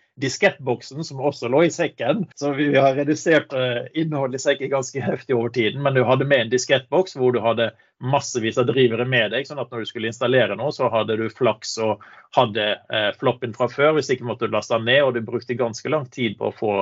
diskettboksen, 0.65 1.03
som 1.03 1.19
også 1.19 1.47
lå 1.49 1.63
i 1.65 1.71
sekken. 1.71 2.25
Så 2.35 2.53
vi 2.53 2.75
har 2.75 2.95
redusert 2.95 3.53
eh, 3.53 3.87
innholdet 3.93 4.41
i 4.41 4.43
sekken 4.43 4.71
ganske 4.71 5.01
heftig 5.01 5.35
over 5.35 5.49
tiden. 5.49 5.81
Men 5.81 5.93
du 5.93 6.03
hadde 6.03 6.25
med 6.25 6.45
en 6.45 6.51
diskettboks 6.51 7.15
hvor 7.15 7.31
du 7.31 7.39
hadde 7.39 7.71
massevis 8.03 8.57
av 8.57 8.67
drivere 8.67 9.05
med 9.07 9.31
deg, 9.31 9.47
sånn 9.47 9.61
at 9.61 9.71
når 9.71 9.85
du 9.85 9.89
skulle 9.89 10.09
installere 10.11 10.57
noe, 10.59 10.73
så 10.75 10.89
hadde 10.91 11.15
du 11.19 11.29
flaks 11.31 11.77
og 11.83 12.03
hadde 12.35 12.65
eh, 12.91 13.09
floppen 13.19 13.53
fra 13.55 13.67
før. 13.71 13.93
Hvis 13.95 14.09
ikke 14.11 14.27
måtte 14.27 14.49
du 14.49 14.55
laste 14.55 14.75
den 14.75 14.89
ned, 14.89 15.01
og 15.05 15.13
du 15.15 15.21
brukte 15.23 15.55
ganske 15.55 15.89
lang 15.91 16.03
tid 16.11 16.35
på 16.39 16.49
å 16.49 16.55
få 16.55 16.73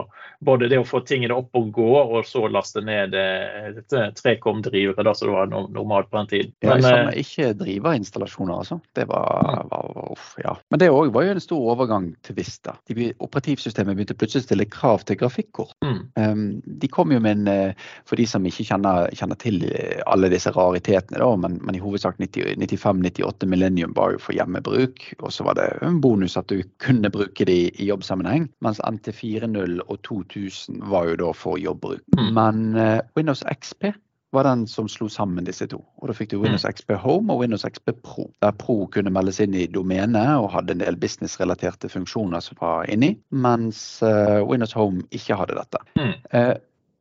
både 0.44 0.72
det 0.72 0.80
å 0.82 0.88
få 0.88 1.04
tingene 1.06 1.38
opp 1.38 1.54
og 1.58 1.70
gå, 1.76 1.92
og 2.02 2.26
så 2.26 2.48
laste 2.50 2.82
ned 2.86 3.14
eh, 3.18 3.78
trekom-drivere, 4.18 5.06
da, 5.06 5.14
så 5.14 5.30
det 5.30 5.36
var 5.36 5.52
normalt 5.54 6.10
på 6.10 6.18
den 6.18 6.32
tiden. 6.32 6.56
Men, 6.66 6.82
ja, 6.82 6.96
jeg 6.96 7.12
eh, 7.12 7.20
ikke 7.22 7.52
driverinstallasjoner, 7.62 8.56
altså. 8.64 8.80
Det 8.98 9.06
var, 9.12 9.62
var 9.70 9.94
uff, 10.16 10.34
ja. 10.42 10.56
Men 10.74 10.82
det 10.82 10.90
òg 10.94 11.14
var 11.14 11.28
jo 11.28 11.38
en 11.38 11.46
stor 11.46 11.70
overgang 11.76 12.10
til 12.26 12.40
Vista. 12.40 12.76
De, 12.90 13.12
operativsystemet 13.22 14.00
begynte 14.00 14.18
plutselig 14.18 14.48
å 14.48 14.50
stille 14.50 14.70
krav 14.74 15.06
til 15.06 15.22
grafikkort. 15.22 15.78
Mm. 15.86 16.02
Um, 16.18 16.44
de 16.82 16.90
kom 16.90 17.14
jo 17.14 17.22
med 17.22 17.44
en, 17.44 17.54
eh, 17.54 17.94
for 18.10 18.18
de 18.18 18.26
som 18.30 18.50
ikke 18.50 18.66
kjenner, 18.72 19.14
kjenner 19.14 19.38
til 19.38 19.62
alle 20.10 20.34
disse 20.34 20.50
raritetene 20.54 21.03
mulighetene, 21.04 21.20
da, 21.20 21.36
men, 21.36 21.60
men 21.64 21.76
i 21.76 21.80
hovedsak 21.80 22.18
95-98 22.18 23.46
Millennium 23.46 23.94
var 23.94 24.14
jo 24.14 24.20
for 24.20 24.34
hjemmebruk. 24.34 25.14
Og 25.20 25.34
så 25.34 25.44
var 25.44 25.56
det 25.56 25.80
en 25.82 26.02
bonus 26.02 26.38
at 26.38 26.48
du 26.48 26.64
kunne 26.80 27.10
bruke 27.10 27.46
de 27.46 27.70
i 27.70 27.90
jobbsammenheng. 27.90 28.50
Mens 28.62 28.80
NT40 28.80 29.82
og 29.88 30.02
2000 30.04 30.84
var 30.90 31.10
jo 31.10 31.16
da 31.16 31.34
for 31.34 31.58
jobbbruk. 31.58 32.02
Mm. 32.18 32.34
Men 32.34 32.76
uh, 32.76 33.00
Windows 33.16 33.44
XP 33.44 33.94
var 34.34 34.44
den 34.48 34.66
som 34.68 34.88
slo 34.90 35.08
sammen 35.10 35.46
disse 35.46 35.68
to. 35.70 35.78
Og 36.02 36.10
Da 36.10 36.14
fikk 36.18 36.32
du 36.32 36.40
Windows 36.42 36.66
mm. 36.66 36.72
XP 36.74 36.96
Home 36.98 37.34
og 37.34 37.44
Windows 37.44 37.66
XP 37.66 37.94
Pro. 38.02 38.32
Der 38.42 38.52
Pro 38.52 38.88
kunne 38.88 39.14
meldes 39.14 39.40
inn 39.40 39.54
i 39.54 39.68
domenet 39.70 40.40
og 40.42 40.50
hadde 40.56 40.74
en 40.74 40.82
del 40.82 40.98
businessrelaterte 40.98 41.90
funksjoner 41.90 42.42
som 42.42 42.58
var 42.60 42.90
inni, 42.90 43.14
mens 43.30 44.02
uh, 44.02 44.42
Windows 44.42 44.74
Home 44.74 45.06
ikke 45.14 45.38
hadde 45.38 45.60
dette. 45.60 45.84
Mm. 46.00 46.16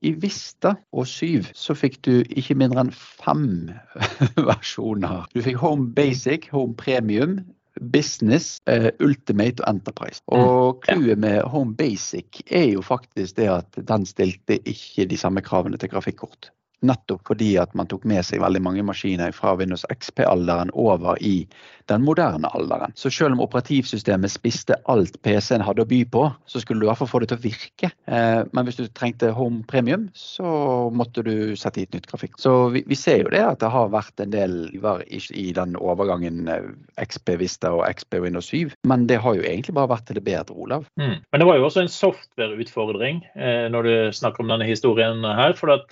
I 0.03 0.13
Vista 0.19 0.75
og 0.93 1.07
7 1.07 1.53
så 1.55 1.77
fikk 1.79 2.01
du 2.07 2.13
ikke 2.27 2.57
mindre 2.59 2.87
enn 2.87 2.95
fem 2.95 3.71
versjoner. 4.51 5.27
Du 5.35 5.43
fikk 5.45 5.61
Home 5.63 5.91
Basic, 5.97 6.49
Home 6.55 6.75
Premium, 6.79 7.39
Business, 7.81 8.61
uh, 8.71 8.91
Ultimate 9.01 9.63
og 9.63 9.71
Enterprise. 9.71 10.21
Mm. 10.27 10.39
Og 10.39 10.83
clouet 10.87 11.19
med 11.23 11.43
Home 11.53 11.77
Basic 11.77 12.43
er 12.51 12.73
jo 12.75 12.83
faktisk 12.85 13.39
det 13.39 13.49
at 13.53 13.79
den 13.89 14.07
stilte 14.09 14.59
ikke 14.69 15.07
de 15.09 15.19
samme 15.19 15.45
kravene 15.45 15.81
til 15.81 15.93
grafikkort. 15.93 16.51
Nettopp 16.83 17.27
fordi 17.29 17.55
at 17.63 17.75
man 17.79 17.89
tok 17.91 18.07
med 18.09 18.25
seg 18.27 18.43
veldig 18.43 18.63
mange 18.65 18.87
maskiner 18.87 19.35
fra 19.37 19.55
Windows 19.59 19.87
XP-alderen 19.93 20.73
over 20.75 21.21
i 21.23 21.47
den 21.91 22.05
moderne 22.05 22.49
alderen. 22.55 22.93
Så 22.95 23.11
selv 23.11 23.37
om 23.37 23.43
operativsystemet 23.45 24.33
spiste 24.33 24.77
alt 24.91 25.19
PC-en 25.23 25.65
hadde 25.65 25.85
å 25.85 25.89
by 25.89 26.01
på, 26.13 26.25
så 26.47 26.63
skulle 26.63 26.83
du 26.83 26.87
i 26.87 26.91
hvert 26.91 27.01
fall 27.01 27.11
få 27.11 27.23
det 27.23 27.31
til 27.33 27.41
å 27.41 27.45
virke. 27.45 27.91
Eh, 28.07 28.43
men 28.53 28.67
hvis 28.67 28.79
du 28.79 28.87
trengte 28.89 29.33
Home 29.37 29.63
Premium, 29.69 30.09
så 30.17 30.53
måtte 30.95 31.25
du 31.27 31.55
sette 31.59 31.83
i 31.83 31.87
et 31.89 31.97
nytt 31.97 32.09
grafikk. 32.11 32.39
Så 32.43 32.55
vi, 32.75 32.85
vi 32.89 32.99
ser 32.99 33.25
jo 33.25 33.33
det 33.35 33.43
at 33.45 33.61
det 33.63 33.73
har 33.73 33.93
vært 33.93 34.23
en 34.23 34.35
del 34.35 34.59
i, 34.73 35.23
i 35.39 35.49
den 35.57 35.77
overgangen 35.81 36.51
eh, 36.51 36.71
XP 37.03 37.37
Vista 37.43 37.73
og 37.75 37.85
XP 37.89 38.21
Windows 38.27 38.51
7, 38.53 38.77
men 38.89 39.09
det 39.11 39.21
har 39.25 39.39
jo 39.39 39.47
egentlig 39.47 39.77
bare 39.79 39.93
vært 39.95 40.09
til 40.11 40.21
det 40.21 40.27
bedre, 40.27 40.57
Olav. 40.57 40.87
Mm. 41.01 41.19
Men 41.23 41.43
det 41.43 41.49
var 41.49 41.59
jo 41.59 41.67
også 41.69 41.85
en 41.85 41.93
softwareutfordring 41.93 43.25
eh, 43.35 43.67
når 43.73 43.89
du 43.89 43.95
snakker 44.17 44.45
om 44.45 44.53
denne 44.53 44.69
historien 44.69 45.25
her. 45.27 45.57
for 45.59 45.75
at 45.75 45.91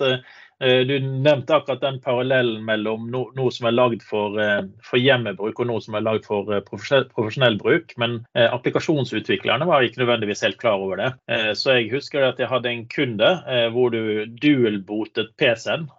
du 0.61 0.93
nevnte 0.99 1.55
akkurat 1.55 1.81
den 1.81 1.99
parallellen 2.03 2.65
mellom 2.65 3.07
noe, 3.11 3.51
som 3.53 3.67
er 3.67 3.75
lagd 3.75 4.03
for, 4.05 4.37
eh, 4.41 4.61
for, 4.85 5.01
hjemmebruk 5.01 5.59
og 5.59 5.69
noe 5.69 5.81
som 5.83 5.97
er 5.97 6.05
lagd 6.05 6.27
for 6.29 6.51
eh, 6.53 6.63
profesjonell 6.67 7.57
bruk. 7.61 7.95
Men 8.01 8.19
eh, 8.35 8.47
applikasjonsutviklerne 8.47 9.67
var 9.69 9.85
ikke 9.85 10.03
nødvendigvis 10.03 10.45
helt 10.45 10.59
klar 10.61 10.81
over 10.81 11.01
det. 11.01 11.11
Eh, 11.31 11.51
så 11.57 11.79
jeg 11.79 11.91
husker 11.95 12.29
at 12.29 12.41
jeg 12.41 12.51
hadde 12.51 12.71
en 12.71 12.85
kunde 12.91 13.31
eh, 13.47 13.67
hvor 13.73 13.93
du 13.93 14.25
dual-botet 14.41 15.33
PC-en 15.41 15.89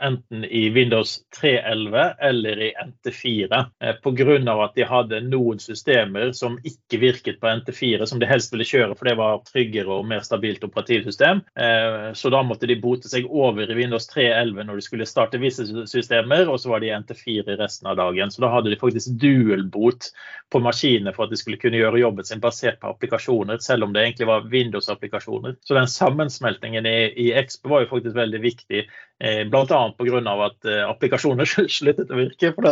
enten 0.00 0.44
i 0.44 0.68
Windows 0.70 1.18
3.11 1.42 2.14
eller 2.18 2.62
i 2.62 2.72
NT4 2.86 3.64
eh, 3.80 3.94
pga. 4.02 4.64
at 4.64 4.74
de 4.74 4.84
hadde 4.86 5.20
noen 5.26 5.58
systemer 5.58 6.32
som 6.32 6.58
ikke 6.62 7.00
virket 7.02 7.40
på 7.40 7.50
NT4, 7.50 8.06
som 8.06 8.20
de 8.22 8.28
helst 8.28 8.52
ville 8.52 8.66
kjøre, 8.68 8.94
for 8.94 9.08
det 9.08 9.16
var 9.18 9.42
tryggere 9.48 9.90
og 9.90 10.06
mer 10.06 10.22
stabilt 10.26 10.64
operativsystem. 10.64 11.42
Eh, 11.58 12.12
så 12.14 12.30
da 12.30 12.42
måtte 12.46 12.68
de 12.70 12.78
bote 12.80 13.10
seg 13.10 13.26
over 13.30 13.70
i 13.70 13.78
Windows 13.78 14.06
3.11 14.12 14.68
når 14.68 14.78
de 14.78 14.86
skulle 14.86 15.08
starte 15.08 15.42
visse 15.42 15.66
systemer, 15.90 16.46
og 16.48 16.60
så 16.62 16.70
var 16.70 16.84
de 16.84 16.92
i 16.92 16.94
NT4 16.94 17.58
resten 17.58 17.90
av 17.90 17.98
dagen. 17.98 18.30
Så 18.30 18.44
da 18.44 18.52
hadde 18.54 18.70
de 18.70 18.80
faktisk 18.80 19.18
dualbot 19.22 20.10
på 20.54 20.62
maskinene 20.62 21.14
for 21.16 21.26
at 21.26 21.34
de 21.34 21.40
skulle 21.40 21.58
kunne 21.58 21.80
gjøre 21.80 22.02
jobben 22.02 22.26
sin 22.26 22.42
basert 22.42 22.78
på 22.82 22.92
applikasjoner, 22.94 23.58
selv 23.64 23.88
om 23.88 23.94
det 23.94 24.04
egentlig 24.04 24.30
var 24.30 24.46
Windows-applikasjoner. 24.52 25.58
Så 25.66 25.74
den 25.74 25.90
sammensmeltingen 25.90 26.86
i, 26.86 26.98
i 27.26 27.32
XP 27.42 27.66
var 27.72 27.82
jo 27.82 27.90
faktisk 27.96 28.14
veldig 28.18 28.42
viktig. 28.44 28.84
Eh, 29.24 29.44
blant 29.50 29.70
pga. 29.98 30.20
at 30.46 30.66
applikasjonene 30.66 31.44
applikasjoner 31.44 31.70
sluttet 31.70 32.12
å 32.12 32.18
virke. 32.18 32.52
For 32.56 32.68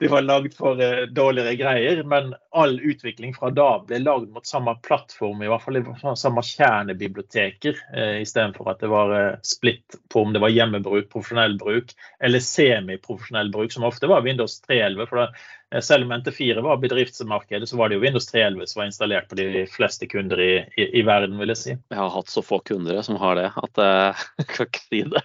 de 0.00 0.10
var 0.12 0.26
lagd 0.26 0.56
for 0.58 0.80
uh, 0.80 1.06
dårligere 1.10 1.56
greier. 1.60 2.02
Men 2.08 2.34
all 2.54 2.78
utvikling 2.80 3.34
fra 3.36 3.50
da 3.54 3.68
ble 3.86 4.00
lagd 4.02 4.30
mot 4.34 4.46
samme 4.46 4.76
plattform, 4.86 5.42
i 5.42 5.50
hvert 5.50 5.64
fall 5.64 5.80
samme 6.20 6.44
kjernebiblioteker, 6.44 7.80
uh, 7.96 8.20
istedenfor 8.22 8.72
at 8.74 8.84
det 8.84 8.92
var 8.92 9.16
splitt 9.46 9.98
på 10.12 10.24
om 10.24 10.32
det 10.34 10.42
var 10.44 10.54
hjemmebruk, 10.54 11.10
profesjonell 11.12 11.58
bruk 11.60 11.94
eller 12.24 12.42
semiprofesjonell 12.42 13.52
bruk, 13.54 13.74
som 13.74 13.86
ofte 13.86 14.10
var 14.10 14.24
Windows 14.26 14.60
3.11. 14.68 15.06
for 15.10 15.24
det 15.24 15.28
Eh, 15.63 15.63
selv 15.82 16.04
om 16.06 16.12
NT4 16.12 16.62
var 16.62 16.76
bedriftsmarkedet, 16.82 17.68
så 17.68 17.76
var 17.76 17.88
det 17.88 17.98
jo 17.98 18.04
Windows 18.04 18.28
3.11 18.34 18.66
som 18.66 18.80
var 18.80 18.86
installert 18.86 19.28
på 19.28 19.38
de 19.38 19.64
fleste 19.70 20.06
kunder 20.06 20.40
i, 20.40 20.52
i, 20.76 20.88
i, 21.00 21.02
verden, 21.06 21.38
vil 21.40 21.52
jeg 21.54 21.60
si. 21.60 21.72
Jeg 21.74 21.98
har 21.98 22.12
hatt 22.14 22.30
så 22.30 22.42
få 22.44 22.60
kunder 22.66 23.00
som 23.02 23.18
har 23.20 23.38
det, 23.38 23.48
at 23.56 23.82
jeg 24.40 24.48
kan 24.50 24.68
ikke 24.68 24.84
si 24.84 25.02
det. 25.10 25.22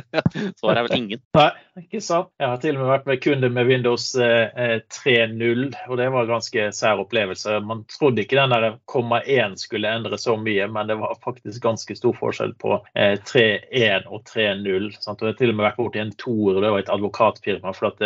Svaret 0.60 0.80
er 0.80 0.86
vel 0.86 0.96
ingen. 0.96 1.22
Nei, 1.36 1.50
ikke 1.82 2.02
sant. 2.04 2.30
Jeg 2.40 2.52
har 2.52 2.62
til 2.62 2.76
og 2.76 2.84
med 2.84 2.92
vært 2.92 3.08
med 3.10 3.22
kunder 3.24 3.52
med 3.54 3.70
Windows 3.70 4.06
3.0, 4.16 5.64
eh, 5.66 5.82
og 5.88 6.00
det 6.00 6.08
var 6.14 6.26
en 6.26 6.32
ganske 6.34 6.66
sær 6.76 7.02
opplevelse. 7.04 7.58
Man 7.66 7.84
trodde 7.90 8.24
ikke 8.24 8.38
den 8.38 8.54
der 8.54 8.78
komma 8.90 9.20
1 9.24 9.58
skulle 9.60 9.90
endre 9.90 10.18
så 10.20 10.36
mye, 10.40 10.68
men 10.72 10.90
det 10.90 10.98
var 11.00 11.18
faktisk 11.24 11.62
ganske 11.64 11.96
stor 11.98 12.16
forskjell 12.16 12.54
på 12.62 12.78
3.1 12.94 13.60
eh, 13.82 14.08
og 14.08 14.24
3.0. 14.30 14.90
Jeg 14.96 15.10
har 15.10 15.36
til 15.40 15.52
og 15.52 15.58
med 15.58 15.66
vært 15.68 15.80
borti 15.80 16.02
en 16.02 16.14
toer, 16.20 16.62
det 16.62 16.72
var 16.72 16.84
et 16.84 16.94
advokatfirma, 16.94 17.74
for 17.76 17.90
at 17.90 18.04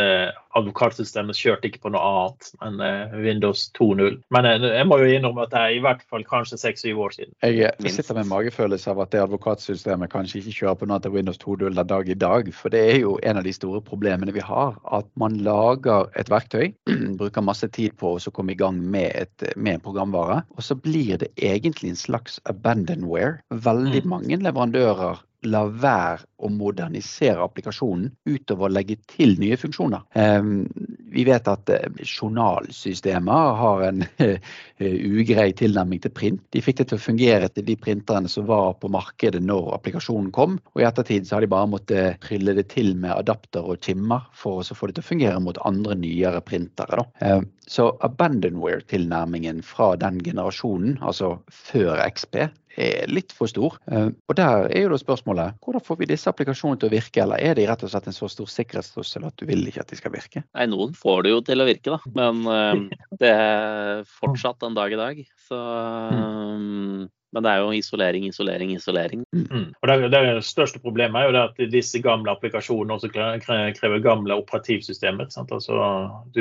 advokatsystemet 0.58 1.38
kjørte 1.38 1.68
ikke 1.70 1.83
på 1.84 1.92
noe 1.92 2.00
annet 2.08 2.50
enn 2.64 2.80
eh, 2.84 3.16
Windows 3.24 3.66
2.0. 3.76 4.18
Men 4.34 4.48
jeg, 4.48 4.62
eh, 4.70 4.86
må 4.88 4.98
jo 5.02 5.10
innrømme 5.10 5.44
at 5.44 5.52
det 5.52 5.60
er 5.60 5.76
i 5.76 5.82
hvert 5.84 6.04
fall 6.10 6.24
kanskje 6.26 6.58
seks-syv 6.60 7.02
år 7.06 7.16
siden. 7.16 7.34
Jeg, 7.44 7.58
jeg 7.60 7.74
eh, 7.76 7.92
sitter 7.92 8.16
med 8.16 8.26
en 8.26 8.32
magefølelse 8.32 8.94
av 8.94 9.02
at 9.04 9.12
det 9.12 9.22
advokatsystemet 9.24 10.12
kanskje 10.12 10.40
ikke 10.40 10.56
kjører 10.60 10.80
på 10.80 10.88
noe 10.90 11.00
til 11.04 11.14
Windows 11.14 11.40
2.0 11.42 11.76
den 11.76 11.90
dag 11.92 12.08
i 12.08 12.18
dag. 12.24 12.50
For 12.56 12.74
det 12.74 12.82
er 12.94 12.98
jo 13.02 13.18
en 13.22 13.40
av 13.40 13.46
de 13.46 13.54
store 13.56 13.82
problemene 13.84 14.34
vi 14.36 14.44
har. 14.44 14.78
At 14.96 15.10
man 15.20 15.36
lager 15.44 16.08
et 16.20 16.32
verktøy, 16.32 16.72
bruker 17.20 17.44
masse 17.44 17.68
tid 17.76 17.96
på 18.00 18.16
å 18.16 18.34
komme 18.34 18.54
i 18.54 18.58
gang 18.58 18.80
med, 18.80 19.12
et, 19.20 19.48
med 19.56 19.78
en 19.78 19.84
programvare, 19.84 20.40
og 20.56 20.64
så 20.64 20.76
blir 20.78 21.18
det 21.20 21.30
egentlig 21.36 21.92
en 21.92 22.00
slags 22.00 22.40
abandonware. 22.50 23.38
Veldig 23.52 24.04
mm. 24.04 24.10
mange 24.10 24.40
leverandører 24.40 25.22
la 25.48 25.64
være 25.68 26.24
å 26.44 26.50
modernisere 26.52 27.42
applikasjonen 27.44 28.10
utover 28.28 28.68
å 28.68 28.72
legge 28.72 28.96
til 29.08 29.36
nye 29.40 29.56
funksjoner. 29.58 30.02
Ehm, 30.18 30.66
vi 31.14 31.24
vet 31.26 31.48
at 31.48 31.70
eh, 31.72 31.86
journalsystemer 32.04 33.54
har 33.60 33.84
en 33.88 34.04
eh, 34.24 34.38
ugrei 34.80 35.52
tilnærming 35.56 36.02
til 36.04 36.12
print. 36.14 36.42
De 36.52 36.62
fikk 36.64 36.82
det 36.82 36.88
til 36.90 36.98
å 36.98 37.04
fungere 37.04 37.48
til 37.54 37.66
de 37.68 37.76
printerne 37.80 38.30
som 38.30 38.48
var 38.50 38.74
på 38.82 38.90
markedet 38.92 39.42
når 39.44 39.72
applikasjonen 39.78 40.32
kom. 40.36 40.58
Og 40.74 40.82
i 40.82 40.88
ettertid 40.88 41.28
så 41.28 41.38
har 41.38 41.46
de 41.46 41.52
bare 41.54 41.70
måttet 41.70 42.20
trylle 42.24 42.56
det 42.58 42.68
til 42.74 42.92
med 42.98 43.14
adapter 43.14 43.64
og 43.64 43.80
kimmer 43.84 44.26
for 44.36 44.60
å 44.60 44.76
få 44.76 44.90
det 44.90 44.98
til 44.98 45.06
å 45.06 45.10
fungere 45.12 45.44
mot 45.44 45.60
andre 45.64 45.96
nyere 46.00 46.42
printere. 46.44 47.06
Ehm, 47.24 47.48
så 47.70 47.88
abandonware-tilnærmingen 48.04 49.62
fra 49.64 49.94
den 49.96 50.20
generasjonen, 50.24 50.98
altså 51.00 51.38
før 51.48 52.02
XP, 52.10 52.42
er 52.80 53.10
litt 53.10 53.32
for 53.34 53.50
stor. 53.50 53.78
Eh, 53.90 54.10
og 54.10 54.36
Der 54.38 54.68
er 54.68 54.86
jo 54.86 54.92
da 54.92 55.00
spørsmålet 55.00 55.58
hvordan 55.64 55.84
får 55.84 56.00
vi 56.00 56.10
disse 56.10 56.30
applikasjonene 56.30 56.80
til 56.80 56.90
å 56.90 56.94
virke, 56.94 57.22
eller 57.24 57.42
er 57.42 57.58
de 57.58 57.66
rett 57.68 57.84
og 57.86 57.92
slett 57.92 58.08
en 58.10 58.16
så 58.16 58.30
stor 58.32 58.50
sikkerhetstrussel 58.50 59.26
at 59.28 59.36
du 59.40 59.46
vil 59.48 59.66
ikke 59.68 59.84
at 59.84 59.92
de 59.92 60.00
skal 60.00 60.14
virke? 60.14 60.44
Nei, 60.54 60.68
Noen 60.70 60.94
får 60.98 61.26
det 61.26 61.34
jo 61.34 61.42
til 61.46 61.64
å 61.64 61.68
virke, 61.68 61.96
da. 61.96 62.14
Men 62.18 62.44
uh, 62.48 63.02
det 63.22 63.34
er 63.34 64.06
fortsatt 64.20 64.64
en 64.66 64.78
dag 64.78 64.94
i 64.94 65.00
dag. 65.00 65.20
Så 65.48 65.58
um, 65.58 67.04
men 67.34 67.44
det 67.44 67.50
er 67.50 67.58
jo 67.62 67.72
isolering, 67.74 68.24
isolering, 68.30 68.70
isolering. 68.76 69.24
Mm. 69.34 69.66
Og 69.74 69.90
det, 69.90 70.10
det, 70.14 70.44
største 70.46 70.78
problemet 70.82 71.20
er 71.20 71.28
jo 71.28 71.42
at 71.42 71.56
disse 71.72 71.98
gamle 72.02 72.30
applikasjonene 72.30 72.94
også 72.94 73.08
krever 73.10 74.04
gamle 74.04 74.34
operativsystemer. 74.38 75.26
Altså, 75.42 75.72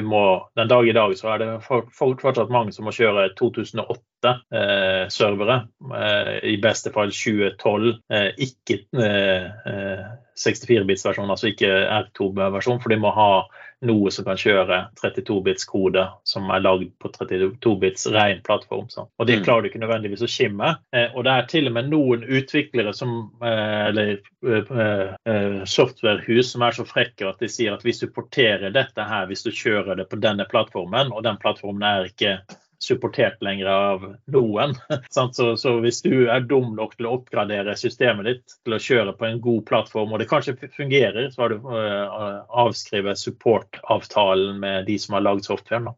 må, 0.05 0.23
den 0.59 0.71
dag 0.71 0.87
i 0.87 0.95
dag 0.95 1.09
så 1.17 1.25
er 1.33 1.37
det 1.41 1.49
fortsatt 1.97 2.53
mange 2.53 2.71
som 2.75 2.85
må 2.85 2.91
kjøre 2.93 3.33
2008-servere. 3.39 5.57
Eh, 5.97 6.33
I 6.53 6.55
beste 6.61 6.89
fall 6.93 7.11
2012. 7.13 7.89
Eh, 8.13 8.29
ikke 8.45 8.75
eh, 9.01 10.05
64-bits-versjon, 10.37 11.29
altså 11.29 11.47
ikke 11.51 11.69
R2-versjon, 12.03 12.81
for 12.83 12.89
de 12.93 12.97
må 13.01 13.09
ha 13.17 13.31
noe 13.87 14.11
som 14.13 14.25
kan 14.27 14.39
kjøre 14.39 14.79
32-bits-kode 15.01 16.05
som 16.27 16.49
er 16.53 16.63
lagd 16.63 16.91
på 17.01 17.11
32-bits 17.13 18.07
ren 18.15 18.41
plattform. 18.45 18.87
Så. 18.89 19.07
Og 19.19 19.29
det 19.29 19.39
mm. 19.39 19.43
klarer 19.47 19.65
du 19.65 19.69
ikke 19.71 19.83
nødvendigvis 19.83 20.25
å 20.25 20.31
skimme. 20.31 20.73
Eh, 20.95 21.09
og 21.13 21.27
det 21.27 21.35
er 21.35 21.49
til 21.51 21.69
og 21.69 21.75
med 21.77 21.91
noen 21.91 22.25
utviklere 22.27 22.95
som, 22.95 23.15
eh, 23.43 23.79
eller 23.89 24.13
eh, 24.15 24.73
eh, 25.29 25.59
softwarehus 25.69 26.53
som 26.53 26.65
er 26.65 26.77
så 26.77 26.87
frekke 26.87 27.29
at 27.29 27.43
de 27.43 27.51
sier 27.51 27.75
at 27.75 27.85
hvis 27.85 28.03
du 28.03 28.09
porterer 28.13 28.73
dette 28.73 29.07
her, 29.09 29.27
hvis 29.29 29.45
du 29.45 29.51
kjører 29.51 29.99
det 29.99 30.09
på 30.11 30.21
denne 30.23 30.47
plattformen, 30.49 31.13
og 31.13 31.25
den 31.27 31.39
plattformen 31.41 31.85
er 31.87 32.11
ikke 32.11 32.37
supportert 32.81 33.41
lenger 33.45 33.69
av 33.71 34.05
noen. 34.33 34.75
Så, 35.13 35.55
så, 35.57 35.71
hvis 35.83 36.01
du 36.03 36.27
er 36.31 36.43
dum 36.47 36.73
nok 36.77 36.95
til 36.97 37.07
å 37.07 37.13
oppgradere 37.17 37.75
systemet 37.77 38.27
ditt 38.27 38.55
til 38.65 38.75
å 38.75 38.81
kjøre 38.81 39.13
på 39.17 39.27
en 39.27 39.39
god 39.43 39.63
plattform, 39.69 40.13
og 40.13 40.21
det 40.21 40.29
kanskje 40.31 40.55
fungerer, 40.73 41.29
så 41.31 41.43
har 41.43 41.53
du 41.53 41.67
uh, 41.67 42.43
avskrevet 42.63 43.19
supportavtalen 43.19 44.59
med 44.61 44.87
de 44.89 44.97
som 45.01 45.17
har 45.17 45.25
lagd 45.25 45.47
softwaren. 45.47 45.91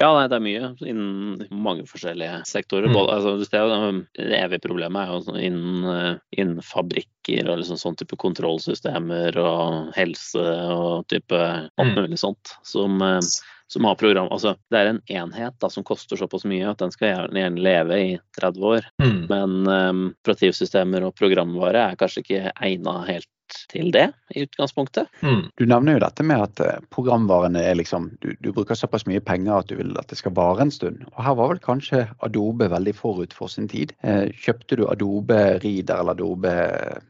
Ja, 0.00 0.08
nei, 0.16 0.24
det 0.30 0.38
er 0.38 0.44
mye 0.44 0.68
innen 0.88 1.42
mange 1.52 1.84
forskjellige 1.88 2.38
sektorer. 2.48 2.88
Mm. 2.88 2.94
Både, 2.96 3.16
altså, 3.18 3.34
det, 3.42 3.60
er 3.60 4.30
det 4.30 4.38
evige 4.38 4.64
problemet 4.64 5.02
er 5.02 5.10
jo 5.12 5.34
innen, 5.36 5.88
eh, 5.90 6.14
innen 6.40 6.64
fabrikker 6.64 7.50
og 7.52 7.60
liksom 7.60 7.80
sånn 7.80 7.98
type 8.00 8.16
kontrollsystemer 8.20 9.36
og 9.42 9.92
helse 9.98 10.46
og 10.72 11.04
type 11.12 11.36
alt 11.36 11.92
mm. 11.92 11.98
mulig 11.98 12.20
sånt. 12.22 12.54
Som, 12.64 13.02
eh, 13.04 13.20
som 13.72 13.84
har 13.88 13.94
program, 14.00 14.28
altså 14.30 14.54
Det 14.70 14.78
er 14.78 14.90
en 14.90 15.00
enhet 15.08 15.54
da, 15.60 15.70
som 15.72 15.84
koster 15.86 16.18
såpass 16.20 16.44
mye 16.48 16.68
at 16.68 16.82
den 16.82 16.92
skal 16.92 17.08
gjerne 17.08 17.62
leve 17.62 17.98
i 17.98 18.10
30 18.40 18.66
år. 18.68 18.88
Mm. 19.00 19.20
Men 19.30 19.54
um, 19.66 20.02
operativsystemer 20.20 21.06
og 21.08 21.16
programvare 21.16 21.86
er 21.88 22.00
kanskje 22.00 22.24
ikke 22.24 22.52
egna 22.52 22.98
helt 23.08 23.28
til 23.72 23.90
det 23.94 24.08
i 24.34 24.44
utgangspunktet. 24.46 25.10
Mm. 25.22 25.48
Du 25.58 25.64
nevner 25.68 25.96
jo 25.96 26.02
dette 26.04 26.24
med 26.26 26.44
at 26.44 26.62
eh, 26.64 26.80
programvarene 26.94 27.62
er 27.62 27.76
liksom 27.78 28.10
du, 28.22 28.32
du, 28.40 28.50
bruker 28.52 28.78
såpass 28.78 29.06
mye 29.08 29.22
penger 29.24 29.58
at 29.58 29.70
du 29.70 29.76
vil 29.78 29.92
at 30.00 30.08
det 30.10 30.18
skal 30.20 30.34
vare 30.36 30.66
en 30.66 30.72
stund. 30.74 31.04
Og 31.12 31.20
her 31.26 31.36
var 31.38 31.52
vel 31.52 31.62
kanskje 31.64 32.04
Adobe 32.24 32.68
veldig 32.72 32.94
forut 32.96 33.36
for 33.36 33.52
sin 33.52 33.68
tid. 33.70 33.94
Eh, 34.06 34.28
kjøpte 34.44 34.78
du 34.80 34.86
Adobe 34.88 35.40
Reader 35.62 36.02
eller 36.02 36.16
Adobe 36.16 36.54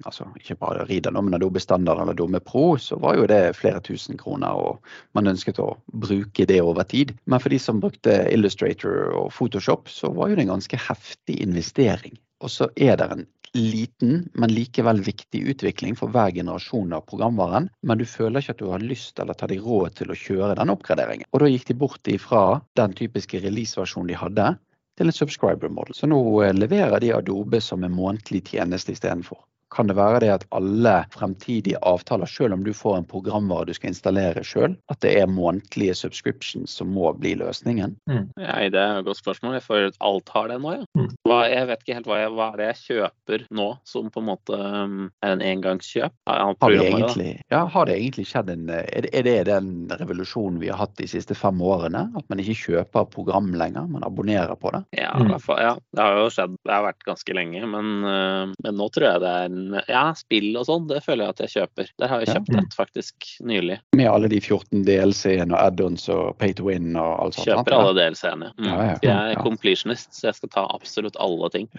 altså 0.07 0.28
ikke 0.40 0.59
bare 0.62 0.87
Reader 0.88 1.14
nå, 1.14 1.24
men 1.26 1.38
Adobe 1.38 1.62
Standard 1.62 2.02
eller 2.02 2.16
Adobe 2.16 2.42
Pro, 2.44 2.76
så 2.81 2.98
var 3.02 3.18
jo 3.18 3.28
det 3.31 3.57
flere 3.59 3.83
tusen 3.85 4.18
kroner, 4.20 4.52
og 4.52 5.16
man 5.16 5.31
ønsket 5.31 5.61
å 5.62 5.72
bruke 6.05 6.46
det 6.48 6.61
over 6.62 6.87
tid. 6.88 7.14
Men 7.26 7.42
for 7.42 7.52
de 7.52 7.61
som 7.62 7.81
brukte 7.83 8.22
Illustrator 8.33 9.12
og 9.18 9.33
Photoshop, 9.35 9.90
så 9.90 10.12
var 10.14 10.31
jo 10.31 10.38
det 10.38 10.46
en 10.46 10.55
ganske 10.57 10.81
heftig 10.88 11.38
investering. 11.42 12.18
Og 12.42 12.50
så 12.50 12.68
er 12.76 12.98
det 12.98 13.09
en 13.12 13.26
liten, 13.54 14.28
men 14.32 14.54
likevel 14.54 15.02
viktig 15.04 15.42
utvikling 15.52 15.96
for 15.98 16.12
hver 16.12 16.32
generasjon 16.34 16.92
av 16.96 17.04
programvaren. 17.08 17.68
Men 17.82 18.00
du 18.00 18.06
føler 18.08 18.40
ikke 18.40 18.56
at 18.56 18.62
du 18.62 18.70
har 18.72 18.84
lyst 18.84 19.20
eller 19.20 19.36
tar 19.38 19.52
deg 19.52 19.62
råd 19.64 19.98
til 20.00 20.12
å 20.12 20.18
kjøre 20.18 20.56
den 20.60 20.72
oppgraderingen. 20.72 21.28
Og 21.32 21.44
da 21.44 21.50
gikk 21.52 21.68
de 21.68 21.78
bort 21.84 22.12
ifra 22.12 22.60
den 22.80 22.96
typiske 22.98 23.42
release-versjonen 23.44 24.12
de 24.12 24.18
hadde, 24.18 24.50
til 24.98 25.08
en 25.08 25.16
subscriber 25.16 25.72
model. 25.72 25.96
Så 25.96 26.08
nå 26.08 26.20
eh, 26.44 26.52
leverer 26.56 27.00
de 27.00 27.14
Adobe 27.16 27.62
som 27.64 27.84
en 27.84 27.94
månedlig 27.96 28.44
tjeneste 28.50 28.92
istedenfor 28.96 29.40
kan 29.72 29.88
det 29.88 29.96
være 29.96 30.20
det 30.24 30.30
at 30.35 30.44
alle 30.54 30.94
fremtidige 31.14 31.80
avtaler, 31.88 32.28
selv 32.28 32.56
om 32.56 32.64
du 32.64 32.72
får 32.76 32.98
en 32.98 33.08
programvare 33.08 33.70
du 33.70 33.74
skal 33.76 33.92
installere 33.92 34.44
selv, 34.46 34.76
at 34.92 35.00
det 35.04 35.14
er 35.20 35.30
månedlige 35.30 35.94
subscriptions 35.96 36.76
som 36.78 36.92
må 36.92 37.12
bli 37.16 37.35
løsningen? 37.40 37.96
Mm. 38.11 38.28
Ja, 38.40 38.58
det 38.72 38.80
er 38.80 39.00
et 39.00 39.08
godt 39.08 39.22
spørsmål. 39.22 39.56
Jeg 39.58 39.66
føler 39.66 39.92
at 39.92 40.00
alt 40.04 40.32
har 40.35 40.50
det 40.52 40.58
nå, 40.62 40.74
ja. 40.76 40.88
Mm. 40.98 41.08
Hva, 41.28 41.38
jeg 41.50 41.68
vet 41.70 41.85
ikke 41.85 41.98
helt 41.98 42.11
hva, 42.11 42.20
jeg, 42.20 42.35
hva 42.37 42.48
er 42.50 42.61
det 42.61 42.68
jeg 42.68 42.80
kjøper 42.82 43.46
nå 43.58 43.68
som 43.88 44.11
på 44.12 44.22
en 44.22 44.28
måte 44.28 44.58
um, 44.58 44.98
er 45.24 45.37
en 45.37 45.44
engangskjøp? 45.46 46.16
Har 46.28 46.56
det, 46.61 46.82
egentlig, 46.88 47.32
ja, 47.52 47.64
har 47.72 47.88
det 47.88 47.96
egentlig 47.98 48.26
skjedd 48.28 48.52
en 48.52 48.68
er 48.72 49.06
det, 49.06 49.11
er 49.16 49.26
det 49.26 49.37
den 49.48 49.72
revolusjonen 50.00 50.61
vi 50.62 50.70
har 50.70 50.80
hatt 50.80 50.94
de 51.00 51.08
siste 51.11 51.37
fem 51.38 51.61
årene? 51.64 52.04
At 52.18 52.28
man 52.30 52.42
ikke 52.42 52.58
kjøper 52.66 53.08
program 53.12 53.52
lenger, 53.58 53.88
man 53.90 54.04
abonnerer 54.06 54.54
på 54.58 54.72
det? 54.74 54.85
Ja, 55.00 55.14
mm. 55.18 55.35
ja 55.58 55.74
det 55.92 56.04
har 56.04 56.20
jo 56.20 56.28
skjedd. 56.32 56.56
Det 56.62 56.74
har 56.74 56.87
vært 56.87 57.06
ganske 57.08 57.37
lenge, 57.37 57.64
men, 57.72 57.92
uh, 58.04 58.54
men 58.62 58.78
nå 58.78 58.88
tror 58.92 59.08
jeg 59.08 59.24
det 59.24 59.35
er 59.46 59.62
ja, 59.88 60.05
spill 60.18 60.51
og 60.59 60.66
sånn, 60.68 60.88
det 60.90 61.01
føler 61.05 61.25
jeg 61.25 61.35
at 61.35 61.42
jeg 61.44 61.53
kjøper. 61.57 61.90
Der 62.03 62.11
har 62.11 62.22
jeg 62.22 62.37
kjøpt 62.37 62.59
et 62.61 62.77
faktisk 62.77 63.29
nylig. 63.46 63.79
Med 63.98 64.11
alle 64.11 64.31
de 64.33 64.40
14 64.42 64.85
DLC-ene 64.87 65.55
og 65.55 65.61
add-ons 65.61 66.09
og 66.12 66.37
pay 66.40 66.55
to 66.59 66.66
win 66.68 66.96
og 66.96 67.12
alt 67.25 67.38
sånt? 67.38 67.48
Kjøper 67.48 67.79
alle 67.79 67.94
DLC-ene. 67.98 68.53
Mm. 68.59 68.68
Ja, 68.68 68.79
ja, 68.87 68.96
jeg 69.07 69.37
er 69.37 69.44
completionist, 69.44 70.12
så 70.16 70.31
jeg 70.31 70.40
skal 70.40 70.53
ta 70.55 70.66
absolutt 70.75 71.18
alle 71.22 71.51
ting. 71.55 71.68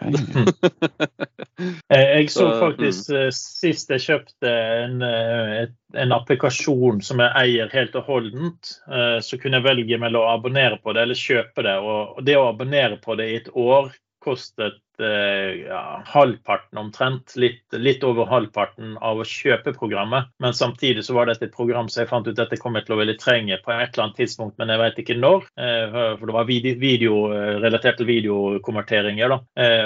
jeg 1.93 2.29
så 2.33 2.49
faktisk 2.61 3.09
mm. 3.09 3.11
Eh, 3.13 3.29
sist 3.35 3.91
jeg 3.91 4.01
kjøpte 4.01 4.49
en, 4.49 5.01
eh, 5.05 5.65
en 5.99 6.13
applikasjon 6.15 7.01
som 7.05 7.21
jeg 7.21 7.35
eier 7.39 7.71
helt 7.73 7.95
og 7.99 8.07
holdent, 8.09 8.77
eh, 8.89 9.19
så 9.23 9.37
kunne 9.41 9.59
jeg 9.59 9.67
velge 9.67 9.99
mellom 10.01 10.23
å 10.23 10.37
abonnere 10.37 10.79
på 10.81 10.95
det 10.95 11.05
eller 11.05 11.19
kjøpe 11.19 11.65
det. 11.65 11.75
Og 11.83 12.23
det 12.25 12.39
å 12.39 12.47
abonnere 12.49 12.97
på 13.03 13.17
det 13.19 13.29
i 13.29 13.37
et 13.41 13.51
år 13.53 13.91
kostet 14.23 14.79
ja, 14.99 16.03
halvparten 16.05 16.77
omtrent, 16.77 17.33
litt, 17.39 17.63
litt, 17.71 18.03
over 18.03 18.27
halvparten 18.29 18.97
av 19.01 19.21
å 19.21 19.27
kjøpe 19.27 19.73
programmet. 19.77 20.29
Men 20.43 20.53
samtidig 20.53 21.05
så 21.07 21.15
var 21.17 21.29
dette 21.29 21.47
et 21.47 21.55
program 21.55 21.89
som 21.89 22.03
jeg 22.03 22.11
fant 22.11 22.27
ut 22.27 22.39
at 22.39 22.51
jeg 22.53 22.61
kommer 22.61 22.85
til 22.85 22.95
å 22.95 22.99
ville 23.01 23.15
trenge 23.19 23.57
på 23.63 23.73
et 23.73 23.93
eller 23.93 24.05
annet 24.05 24.19
tidspunkt, 24.21 24.57
men 24.59 24.73
jeg 24.73 24.81
vet 24.81 25.01
ikke 25.03 25.17
når. 25.19 25.47
For 25.55 26.25
det 26.29 26.35
var 26.35 26.49
video, 26.49 26.75
video 26.79 27.15
relatert 27.63 27.99
til 27.99 28.09
videokonverteringer. 28.09 29.33
Da. 29.33 29.39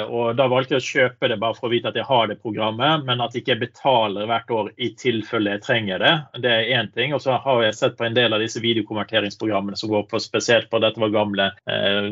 Og 0.07 0.37
da 0.39 0.47
valgte 0.51 0.77
jeg 0.77 0.83
å 0.83 0.87
kjøpe 0.87 1.31
det 1.31 1.39
bare 1.41 1.57
for 1.57 1.69
å 1.69 1.73
vite 1.73 1.91
at 1.91 1.99
jeg 1.99 2.07
har 2.07 2.27
det 2.31 2.39
programmet, 2.43 3.05
men 3.07 3.23
at 3.23 3.35
jeg 3.35 3.45
ikke 3.45 3.59
betaler 3.67 4.29
hvert 4.29 4.53
år 4.53 4.71
i 4.77 4.91
tilfelle 4.99 5.55
jeg 5.55 5.65
trenger 5.65 6.03
det. 6.03 6.13
Det 6.43 6.53
er 6.53 6.73
én 6.79 6.91
ting. 6.95 7.15
Og 7.15 7.23
så 7.23 7.37
har 7.43 7.63
jeg 7.63 7.77
sett 7.77 7.97
på 7.99 8.07
en 8.07 8.17
del 8.17 8.35
av 8.35 8.43
disse 8.43 8.61
videokonverteringsprogrammene 8.63 9.79
som 9.79 9.91
går 9.93 10.07
på 10.11 10.21
spesielt 10.23 10.69
på 10.71 10.81
dette 10.83 11.01
var 11.01 11.13
gamle, 11.13 11.51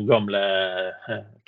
gamle 0.08 0.42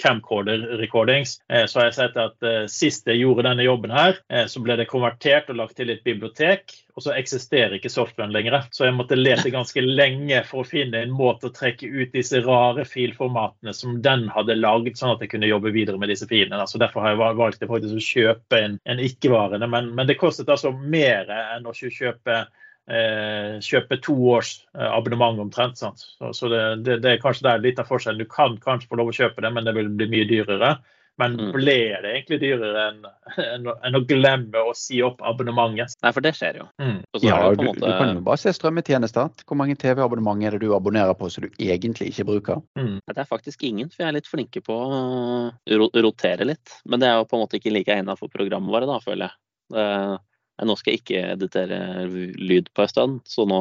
camcorder-recordings. 0.03 1.38
Eh, 1.38 1.38
så 1.65 1.81
har 1.81 1.87
jeg 1.89 1.97
sett 1.97 2.19
at 2.21 2.45
eh, 2.45 2.67
sist 2.69 3.07
jeg 3.09 3.23
gjorde 3.23 3.47
denne 3.47 3.65
jobben 3.65 3.93
her, 3.95 4.19
eh, 4.29 4.45
så 4.51 4.61
ble 4.61 4.77
det 4.77 4.89
konvertert 4.91 5.49
og 5.49 5.57
lagt 5.63 5.79
til 5.79 5.89
et 5.93 6.03
bibliotek. 6.05 6.75
Og 6.99 7.05
så 7.07 7.15
eksisterer 7.15 7.77
ikke 7.79 7.93
softwaren 7.93 8.35
lenger. 8.35 8.67
Så 8.75 8.85
jeg 8.85 8.97
måtte 8.99 9.17
lete 9.17 9.53
ganske 9.55 9.81
lenge 10.01 10.43
for 10.49 10.65
å 10.65 10.69
finne 10.69 11.01
en 11.01 11.15
måte 11.15 11.49
å 11.49 11.55
trekke 11.55 11.89
ut 11.89 12.13
disse 12.13 12.43
rare 12.45 12.85
filformatene 12.89 13.73
som 13.77 13.97
den 14.05 14.27
hadde 14.35 14.59
laget, 14.59 15.01
sånn 15.01 15.15
at 15.15 15.25
jeg 15.25 15.33
kunne 15.33 15.49
jobbe 15.49 15.73
videre 15.73 16.01
med 16.01 16.13
disse 16.13 16.29
filene. 16.29 16.61
Så 16.69 16.83
derfor 16.83 17.07
har 17.07 17.17
jeg 17.17 17.41
valgt 17.41 17.65
faktisk 17.65 17.97
å 17.97 18.07
kjøpe 18.11 18.63
en, 18.67 18.79
en 18.85 19.03
ikke-varende. 19.09 19.71
Men, 19.71 19.93
men, 19.95 20.09
det 20.11 20.21
kostet 20.21 20.53
altså 20.53 20.75
mer 20.77 21.31
enn 21.33 21.69
å 21.69 21.77
kjøpe 21.77 22.43
Eh, 22.89 23.59
kjøpe 23.61 23.99
to 24.01 24.15
års 24.33 24.63
eh, 24.73 24.87
abonnement 24.89 25.37
omtrent. 25.43 25.77
Sant? 25.77 26.01
Så, 26.01 26.31
så 26.33 26.49
det, 26.49 26.61
det, 26.87 26.95
det, 27.05 27.11
er 27.11 27.21
kanskje 27.21 27.45
der 27.45 27.61
litt 27.61 27.81
av 27.83 27.91
forskjellen. 27.91 28.23
Du 28.23 28.31
kan 28.33 28.55
kanskje 28.63 28.89
få 28.89 28.97
lov 28.97 29.11
å 29.11 29.17
kjøpe 29.19 29.45
det, 29.45 29.51
men 29.53 29.69
det 29.69 29.75
vil 29.77 29.91
bli 29.93 30.07
mye 30.09 30.29
dyrere. 30.31 30.71
Men 31.19 31.35
mm. 31.35 31.51
ble 31.57 31.77
det 32.05 32.11
egentlig 32.13 32.39
dyrere 32.45 32.85
enn, 32.93 33.01
en, 33.43 33.67
en 33.89 33.99
å 33.99 34.03
glemme 34.07 34.63
å 34.71 34.75
si 34.79 35.01
opp 35.03 35.23
abonnementet? 35.27 35.97
Nei, 36.05 36.13
for 36.15 36.25
det 36.25 36.35
skjer 36.39 36.61
jo. 36.61 36.69
Mm. 36.79 37.01
ja, 37.25 37.41
du, 37.59 37.65
måte... 37.67 37.83
du, 37.83 37.91
kan 37.91 38.15
jo 38.15 38.23
bare 38.29 38.43
se 38.43 38.55
strømmetjenester. 38.55 39.43
Hvor 39.49 39.59
mange 39.59 39.77
TV-abonnement 39.81 40.47
er 40.47 40.57
det 40.57 40.63
du 40.63 40.75
abonnerer 40.77 41.19
på 41.19 41.31
som 41.35 41.47
du 41.47 41.51
egentlig 41.59 42.13
ikke 42.13 42.29
bruker? 42.31 42.63
Mm. 42.79 43.01
Det 43.03 43.19
er 43.19 43.29
faktisk 43.29 43.67
ingen, 43.67 43.91
for 43.91 44.05
jeg 44.05 44.13
er 44.13 44.19
litt 44.21 44.31
flinke 44.31 44.63
på 44.65 44.79
å 44.79 45.91
rotere 45.99 46.47
litt. 46.47 46.79
Men 46.87 47.03
det 47.03 47.11
er 47.11 47.19
jo 47.19 47.29
på 47.29 47.39
en 47.39 47.45
måte 47.47 47.59
ikke 47.59 47.75
like 47.75 47.99
egnet 47.99 48.23
for 48.23 48.33
programvare, 48.33 48.89
da, 48.89 49.03
føler 49.03 49.27
jeg. 49.29 49.39
Det 49.69 50.67
nå 50.67 50.75
skal 50.79 50.95
jeg 50.95 51.03
ikke 51.03 51.21
editere 51.37 51.77
lyd 52.09 52.71
på 52.75 52.83
en 52.83 52.91
stund, 52.91 53.19
så 53.31 53.45
nå 53.47 53.61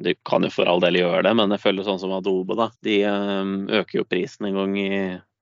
Du 0.00 0.12
kan 0.24 0.44
jo 0.46 0.52
for 0.52 0.68
all 0.70 0.80
del 0.80 0.96
gjøre 1.02 1.26
det, 1.26 1.34
men 1.36 1.52
jeg 1.52 1.60
føler 1.60 1.84
sånn 1.84 2.00
som 2.00 2.14
Adobe, 2.16 2.56
da. 2.56 2.70
De 2.84 3.02
øker 3.80 4.00
jo 4.00 4.08
prisen 4.08 4.48
en 4.48 4.56
gang 4.56 4.78
i 4.80 4.92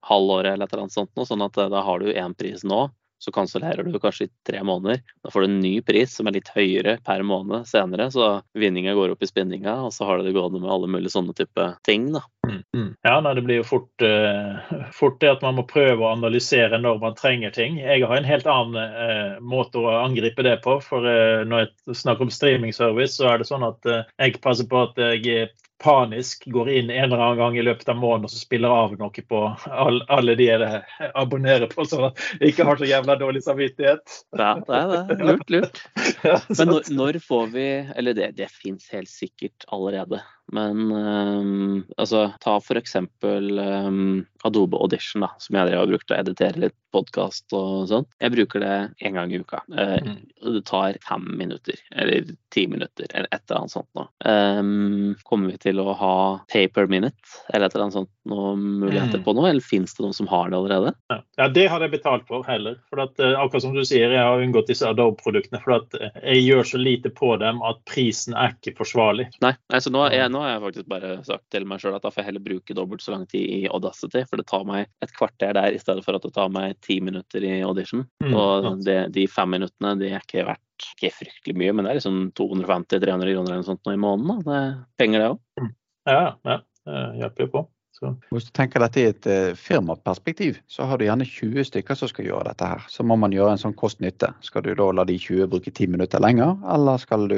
halvåret 0.07 0.53
eller 0.53 0.65
et 0.65 0.73
eller 0.73 0.87
annet 0.87 0.97
sånt, 0.97 1.27
sånn 1.27 1.45
at 1.45 1.57
eh, 1.57 1.71
da 1.73 1.83
har 1.85 2.01
du 2.01 2.11
én 2.13 2.35
pris 2.37 2.65
nå 2.67 2.87
så 3.23 3.31
kansellerer 3.31 3.83
du 3.83 3.99
kanskje 3.99 4.25
i 4.25 4.29
tre 4.47 4.63
måneder. 4.63 5.01
Da 5.23 5.29
får 5.31 5.41
du 5.41 5.47
en 5.47 5.59
ny 5.61 5.75
pris 5.85 6.15
som 6.15 6.27
er 6.27 6.39
litt 6.39 6.49
høyere 6.55 6.95
per 7.05 7.21
måned 7.21 7.67
senere, 7.69 8.07
så 8.11 8.31
vinninga 8.57 8.95
går 8.97 9.13
opp 9.13 9.21
i 9.21 9.29
spinninga, 9.29 9.75
og 9.85 9.93
så 9.93 10.07
har 10.09 10.17
du 10.17 10.25
det 10.25 10.33
gående 10.33 10.63
med 10.63 10.71
alle 10.73 10.89
mulige 10.89 11.13
sånne 11.13 11.35
type 11.37 11.67
ting. 11.85 12.09
da. 12.15 12.23
Mm, 12.49 12.63
mm. 12.73 12.89
Ja, 13.05 13.19
nei, 13.21 13.35
Det 13.37 13.43
blir 13.45 13.61
jo 13.61 13.67
fort, 13.67 13.93
uh, 14.01 14.73
fort, 14.97 15.19
det 15.21 15.29
at 15.35 15.45
man 15.45 15.59
må 15.59 15.67
prøve 15.69 16.01
å 16.01 16.15
analysere 16.15 16.81
når 16.81 16.97
man 17.03 17.17
trenger 17.19 17.53
ting. 17.53 17.77
Jeg 17.77 18.01
har 18.09 18.17
en 18.17 18.25
helt 18.31 18.49
annen 18.49 18.97
uh, 18.97 19.37
måte 19.37 19.77
å 19.77 19.99
angripe 20.01 20.41
det 20.41 20.57
på. 20.65 20.79
for 20.81 21.05
uh, 21.05 21.45
Når 21.45 21.67
jeg 21.67 22.01
snakker 22.01 22.25
om 22.25 22.33
streamingservice, 22.33 23.19
så 23.21 23.29
er 23.29 23.37
det 23.37 23.51
sånn 23.51 23.69
at 23.69 23.85
jeg 23.85 24.41
passer 24.41 24.65
på 24.65 24.81
at 24.81 24.97
jeg 24.97 25.51
panisk 25.81 26.45
går 26.53 26.69
inn 26.69 26.89
en 26.89 27.03
eller 27.07 27.17
annen 27.17 27.37
gang 27.37 27.57
i 27.57 27.65
løpet 27.65 27.89
av 27.89 27.97
måneden 27.99 28.27
og 28.29 28.33
så 28.33 28.41
spiller 28.41 28.73
av 28.73 28.93
noe 28.99 29.23
på 29.27 29.41
all, 29.69 30.01
alle 30.13 30.35
de 30.39 30.47
jeg 30.47 30.81
abonnerer 31.17 31.69
på, 31.71 31.85
så 31.89 32.11
jeg 32.39 32.53
ikke 32.53 32.67
har 32.69 32.81
så 32.81 32.89
jævla 32.89 33.17
dårlig 33.19 33.43
samvittighet. 33.45 34.17
Ja, 34.37 34.53
det 34.67 34.81
er 34.81 34.93
det. 34.93 35.19
Lurt, 35.25 35.49
lurt. 35.53 35.81
Men 36.57 36.73
når, 36.73 36.91
når 36.93 37.19
får 37.25 37.49
vi 37.55 37.65
Eller 37.95 38.15
det, 38.17 38.31
det 38.37 38.49
fins 38.53 38.89
helt 38.93 39.09
sikkert 39.09 39.65
allerede. 39.67 40.21
Men 40.51 40.91
um, 40.91 41.83
altså, 41.97 42.27
ta 42.43 42.57
f.eks. 42.59 42.95
Um, 43.23 44.25
Adobe 44.43 44.77
Audition, 44.77 45.21
da, 45.21 45.31
som 45.39 45.55
jeg 45.57 45.75
har 45.75 45.89
brukt 45.89 46.11
å 46.11 46.17
editere 46.17 46.65
litt 46.65 46.77
podkast 46.91 47.53
og 47.55 47.87
sånn. 47.87 48.07
Jeg 48.19 48.33
bruker 48.33 48.63
det 48.63 48.75
én 49.05 49.15
gang 49.15 49.31
i 49.31 49.39
uka. 49.39 49.61
Uh. 49.71 50.17
Det 50.41 50.63
tar 50.67 50.97
fem 51.07 51.27
minutter, 51.37 51.77
eller 51.95 52.33
ti 52.51 52.65
minutter, 52.67 53.07
eller 53.13 53.29
et 53.31 53.43
eller 53.45 53.61
annet 53.61 53.73
sånt 53.75 53.89
noe. 53.97 54.07
Um, 54.25 55.13
kommer 55.27 55.53
vi 55.53 55.61
til 55.69 55.79
å 55.79 55.93
ha 55.97 56.15
pay 56.51 56.67
per 56.73 56.89
minute, 56.91 57.15
eller 57.53 57.69
et 57.69 57.75
eller 57.75 57.87
annet 57.87 57.99
sånt 58.01 58.11
noen 58.27 58.65
muligheter 58.81 59.21
mm. 59.21 59.25
på 59.25 59.35
noe, 59.37 59.49
eller 59.49 59.65
fins 59.65 59.95
det 59.95 60.03
noen 60.03 60.17
som 60.17 60.29
har 60.31 60.51
det 60.51 60.59
allerede? 60.59 60.93
Ja, 61.13 61.19
ja 61.39 61.47
det 61.53 61.67
har 61.71 61.85
jeg 61.85 61.93
betalt 61.95 62.27
for 62.27 62.45
heller. 62.47 62.79
For 62.91 63.05
at, 63.05 63.15
uh, 63.21 63.37
akkurat 63.39 63.65
som 63.67 63.77
du 63.77 63.83
sier, 63.87 64.11
jeg 64.11 64.25
har 64.25 64.43
unngått 64.43 64.71
disse 64.73 64.89
Adobe-produktene. 64.89 65.61
For 65.63 65.77
at 65.77 65.97
uh, 66.01 66.09
jeg 66.25 66.43
gjør 66.47 66.67
så 66.73 66.81
lite 66.81 67.13
på 67.15 67.33
dem 67.41 67.61
at 67.67 67.81
prisen 67.89 68.35
er 68.35 68.57
ikke 68.57 68.75
forsvarlig. 68.81 69.29
Nei, 69.45 69.53
altså 69.71 69.93
nå, 69.93 70.03
er, 70.09 70.27
nå 70.33 70.40
har 70.41 70.53
jeg 70.53 70.63
faktisk 70.65 70.89
bare 70.91 71.13
sagt 71.27 71.45
til 71.53 71.67
meg 71.69 71.81
sjøl 71.81 71.97
at 71.97 72.05
da 72.05 72.11
får 72.11 72.23
jeg 72.23 72.29
heller 72.31 72.45
bruke 72.45 72.75
dobbelt 72.77 73.03
så 73.03 73.13
lang 73.15 73.27
tid 73.31 73.45
i 73.45 73.61
Audacity. 73.69 74.23
For 74.29 74.41
det 74.41 74.47
tar 74.49 74.65
meg 74.67 74.89
et 75.05 75.13
kvarter 75.15 75.55
der 75.57 75.77
i 75.77 75.81
stedet 75.81 76.05
for 76.05 76.17
at 76.17 76.25
det 76.25 76.33
tar 76.35 76.51
meg 76.53 76.77
ti 76.85 76.99
minutter 77.03 77.45
i 77.47 77.59
audition. 77.65 78.05
Mm, 78.23 78.35
og 78.35 78.83
det, 78.85 78.99
de 79.15 79.27
fem 79.31 79.53
minuttene 79.57 79.95
de 80.01 80.11
er 80.11 80.25
ikke 80.25 80.47
verdt 80.49 80.67
ikke 80.81 81.11
fryktelig 81.13 81.57
mye, 81.61 81.75
men 81.75 81.85
det 81.85 81.91
er 81.91 81.99
liksom 81.99 82.31
250-300 82.37 83.05
kroner 83.05 83.29
eller 83.29 83.59
noe 83.59 83.67
sånt 83.67 83.85
nå 83.85 83.93
i 83.93 84.01
måneden. 84.01 84.31
Da. 84.31 84.41
Det 84.47 84.57
er 84.61 84.73
penger, 84.97 85.21
det 85.21 85.29
òg. 85.33 85.43
Mm. 85.61 85.69
Ja, 86.09 86.23
ja. 86.47 86.57
Det 86.81 87.03
hjelper 87.19 87.45
jo 87.45 87.53
på. 87.53 87.63
Så. 87.91 88.09
Hvis 88.31 88.47
du 88.47 88.53
tenker 88.55 88.81
dette 88.81 89.01
i 89.01 89.09
et 89.11 89.27
uh, 89.29 89.51
firmaperspektiv, 89.59 90.57
så 90.71 90.87
har 90.89 90.97
du 90.97 91.05
gjerne 91.05 91.27
20 91.27 91.67
stykker 91.67 91.97
som 91.99 92.09
skal 92.09 92.29
gjøre 92.29 92.47
dette 92.47 92.69
her. 92.71 92.85
Så 92.89 93.05
må 93.05 93.17
man 93.19 93.35
gjøre 93.35 93.53
en 93.53 93.61
sånn 93.61 93.75
kost-nytte. 93.77 94.31
Skal 94.47 94.65
du 94.65 94.71
da 94.79 94.87
la 94.95 95.05
de 95.05 95.19
20 95.19 95.51
bruke 95.51 95.73
10 95.73 95.91
minutter 95.97 96.23
lenger, 96.23 96.55
eller 96.73 97.01
skal 97.03 97.27
du 97.29 97.37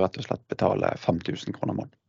rett 0.00 0.18
og 0.18 0.26
slett 0.26 0.42
betale 0.50 0.94
5000 1.04 1.54
kroner 1.54 1.76
måneden? 1.76 1.99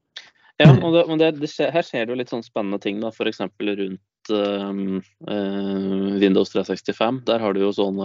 Ja, 0.62 0.72
og, 0.78 0.94
det, 0.96 1.04
men 1.10 1.22
det, 1.22 1.34
det 1.42 1.50
skjer, 1.52 1.74
her 1.74 1.86
skjer 1.86 2.06
det 2.06 2.16
jo 2.16 2.22
litt 2.22 2.32
sånn 2.34 2.46
spennende 2.46 2.82
ting, 2.82 3.02
da, 3.04 3.12
f.eks. 3.12 3.42
rundt 3.42 4.02
um, 4.30 5.02
uh, 5.30 6.20
Windows 6.22 6.50
365. 6.54 7.22
Der 7.26 7.40
har 7.40 7.54
du 7.54 7.62
jo 7.64 7.72
sånn 7.76 8.00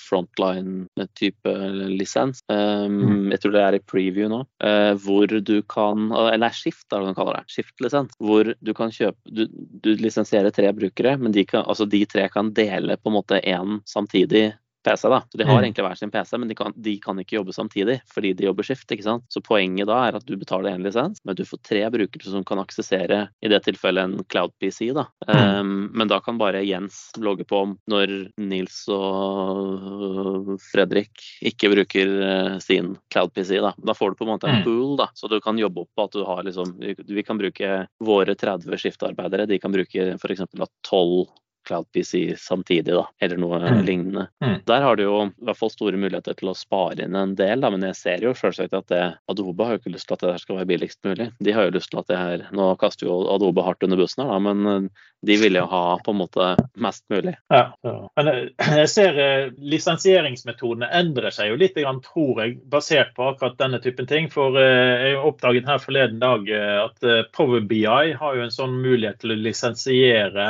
frontline-type 0.00 1.54
lisens. 1.92 2.42
Um, 2.52 2.98
mm. 3.00 3.30
Jeg 3.34 3.42
tror 3.42 3.54
det 3.56 3.64
er 3.64 3.78
i 3.78 3.82
preview 3.92 4.30
nå. 4.32 4.42
Uh, 4.64 4.92
hvor 5.02 5.26
du 5.32 5.56
kan 5.62 6.10
Eller 6.12 6.54
skift, 6.54 6.86
er 6.92 7.02
det 7.02 7.12
de 7.12 7.18
kaller 7.18 7.40
det. 7.40 7.44
Skift-lisens. 7.52 8.16
Hvor 8.20 8.52
du 8.58 8.72
kan 8.76 8.92
kjøpe 8.92 9.18
Du, 9.32 9.46
du 9.82 9.94
lisensierer 10.00 10.52
tre 10.54 10.72
brukere, 10.76 11.16
men 11.20 11.32
de, 11.34 11.44
kan, 11.48 11.64
altså 11.66 11.86
de 11.88 12.04
tre 12.06 12.28
kan 12.32 12.52
dele 12.54 12.98
på 13.00 13.10
en 13.10 13.16
måte 13.16 13.40
én 13.40 13.80
samtidig 13.88 14.50
PC. 14.84 15.08
da. 15.08 15.22
Så 15.30 15.38
De 15.38 15.44
har 15.44 15.58
mm. 15.58 15.64
egentlig 15.64 15.86
hver 15.86 15.98
sin 15.98 16.10
PC, 16.10 16.38
men 16.38 16.50
de 16.50 16.56
kan, 16.58 16.74
de 16.76 16.96
kan, 17.02 17.18
ikke 17.22 17.38
jobbe 17.38 17.54
samtidig 17.54 17.98
fordi 18.12 18.32
de 18.38 18.46
jobber 18.48 18.66
skift. 18.66 18.90
ikke 18.90 19.06
sant? 19.06 19.26
Så 19.32 19.42
Poenget 19.44 19.88
da 19.90 19.98
er 20.06 20.18
at 20.18 20.26
du 20.26 20.36
betaler 20.38 20.72
én 20.72 20.84
lisens, 20.84 21.20
men 21.26 21.36
du 21.36 21.44
får 21.46 21.60
tre 21.66 21.82
brukere 21.92 22.30
som 22.30 22.44
kan 22.46 22.62
aksessere 22.62 23.26
i 23.42 23.50
det 23.50 23.62
tilfellet 23.66 24.04
en 24.04 24.24
Cloud 24.30 24.54
PC. 24.62 24.92
da. 24.96 25.06
Mm. 25.28 25.42
Um, 25.60 25.90
men 25.98 26.10
da 26.10 26.20
kan 26.24 26.38
bare 26.40 26.64
Jens 26.66 27.10
logge 27.18 27.46
på 27.48 27.64
når 27.90 28.14
Nils 28.40 28.84
og 28.92 30.54
Fredrik 30.70 31.24
ikke 31.42 31.72
bruker 31.72 32.14
uh, 32.22 32.58
sin 32.62 32.96
Cloud 33.12 33.34
PC. 33.34 33.58
Da 33.62 33.74
Da 33.78 33.96
får 33.96 34.12
du 34.12 34.20
på 34.20 34.26
en 34.28 34.34
måte 34.34 34.50
en 34.50 34.62
mm. 34.62 34.64
pool, 34.66 34.96
da, 35.00 35.08
så 35.14 35.30
du 35.30 35.38
kan 35.42 35.58
jobbe 35.58 35.84
opp 35.84 35.92
på 35.96 36.08
at 36.08 36.16
du 36.16 36.24
har 36.26 36.42
liksom 36.46 36.76
Vi 36.82 37.22
kan 37.26 37.38
bruke 37.38 37.86
våre 38.02 38.34
30 38.38 38.78
skiftarbeidere, 38.78 39.46
de 39.46 39.58
kan 39.62 39.72
bruke 39.72 40.14
f.eks. 40.16 40.44
12 40.88 41.26
Cloud 41.66 41.88
PC 41.94 42.34
samtidig, 42.40 42.94
da, 42.94 43.06
eller 43.22 43.40
noe 43.40 43.60
mm. 43.62 43.82
lignende. 43.86 44.26
Mm. 44.44 44.58
Der 44.68 44.86
har 44.86 44.96
du 44.98 45.04
jo 45.04 45.16
i 45.28 45.46
hvert 45.46 45.58
fall 45.58 45.72
store 45.72 46.00
muligheter 46.00 46.36
til 46.38 46.52
å 46.52 46.56
spare 46.58 47.04
inn 47.04 47.16
en 47.18 47.36
del, 47.38 47.62
da, 47.62 47.70
men 47.72 47.84
jeg 47.90 47.98
ser 47.98 48.26
jo 48.26 48.34
selvsagt 48.36 48.74
at 48.76 48.88
det, 48.92 49.04
Adobe 49.30 49.66
har 49.66 49.76
jo 49.76 49.82
ikke 49.82 49.94
lyst 49.94 50.08
til 50.10 50.18
at 50.18 50.26
det 50.26 50.42
skal 50.42 50.60
være 50.60 50.70
billigst 50.72 51.00
mulig. 51.06 51.30
De 51.42 51.54
har 51.54 51.68
jo 51.68 51.76
lyst 51.76 51.92
til 51.92 52.02
at 52.02 52.10
det 52.10 52.20
her 52.20 52.44
Nå 52.52 52.72
kaster 52.80 53.08
jo 53.08 53.22
Adobe 53.32 53.64
hardt 53.64 53.82
under 53.86 54.00
bussen 54.00 54.24
her, 54.24 54.32
da, 54.32 54.38
men 54.42 54.68
eh, 54.68 55.08
de 55.22 55.36
vil 55.38 55.54
jo 55.54 55.64
ha 55.70 55.82
på 56.02 56.14
en 56.14 56.18
måte 56.18 56.48
mest 56.82 57.04
mulig. 57.12 57.34
Ja, 57.52 57.64
ja. 57.86 57.94
Men 58.18 58.30
eh, 58.32 58.40
jeg 58.82 58.90
ser 58.90 59.20
eh, 59.22 59.52
lisensieringsmetodene 59.58 60.90
endrer 60.98 61.34
seg 61.34 61.52
jo 61.52 61.60
litt, 61.60 61.78
tror 62.06 62.42
jeg, 62.42 62.58
basert 62.70 63.14
på 63.16 63.30
akkurat 63.32 63.58
denne 63.60 63.80
typen 63.82 64.08
ting. 64.10 64.28
For 64.32 64.56
jeg 64.58 65.16
oppdaget 65.18 65.68
her 65.68 65.80
forleden 65.82 66.20
dag 66.22 66.48
at 66.52 67.06
Power 67.36 67.62
BI 67.68 67.84
har 67.86 68.36
jo 68.36 68.44
en 68.44 68.54
sånn 68.54 68.74
mulighet 68.82 69.20
til 69.22 69.34
å 69.34 69.38
lisensiere 69.38 70.46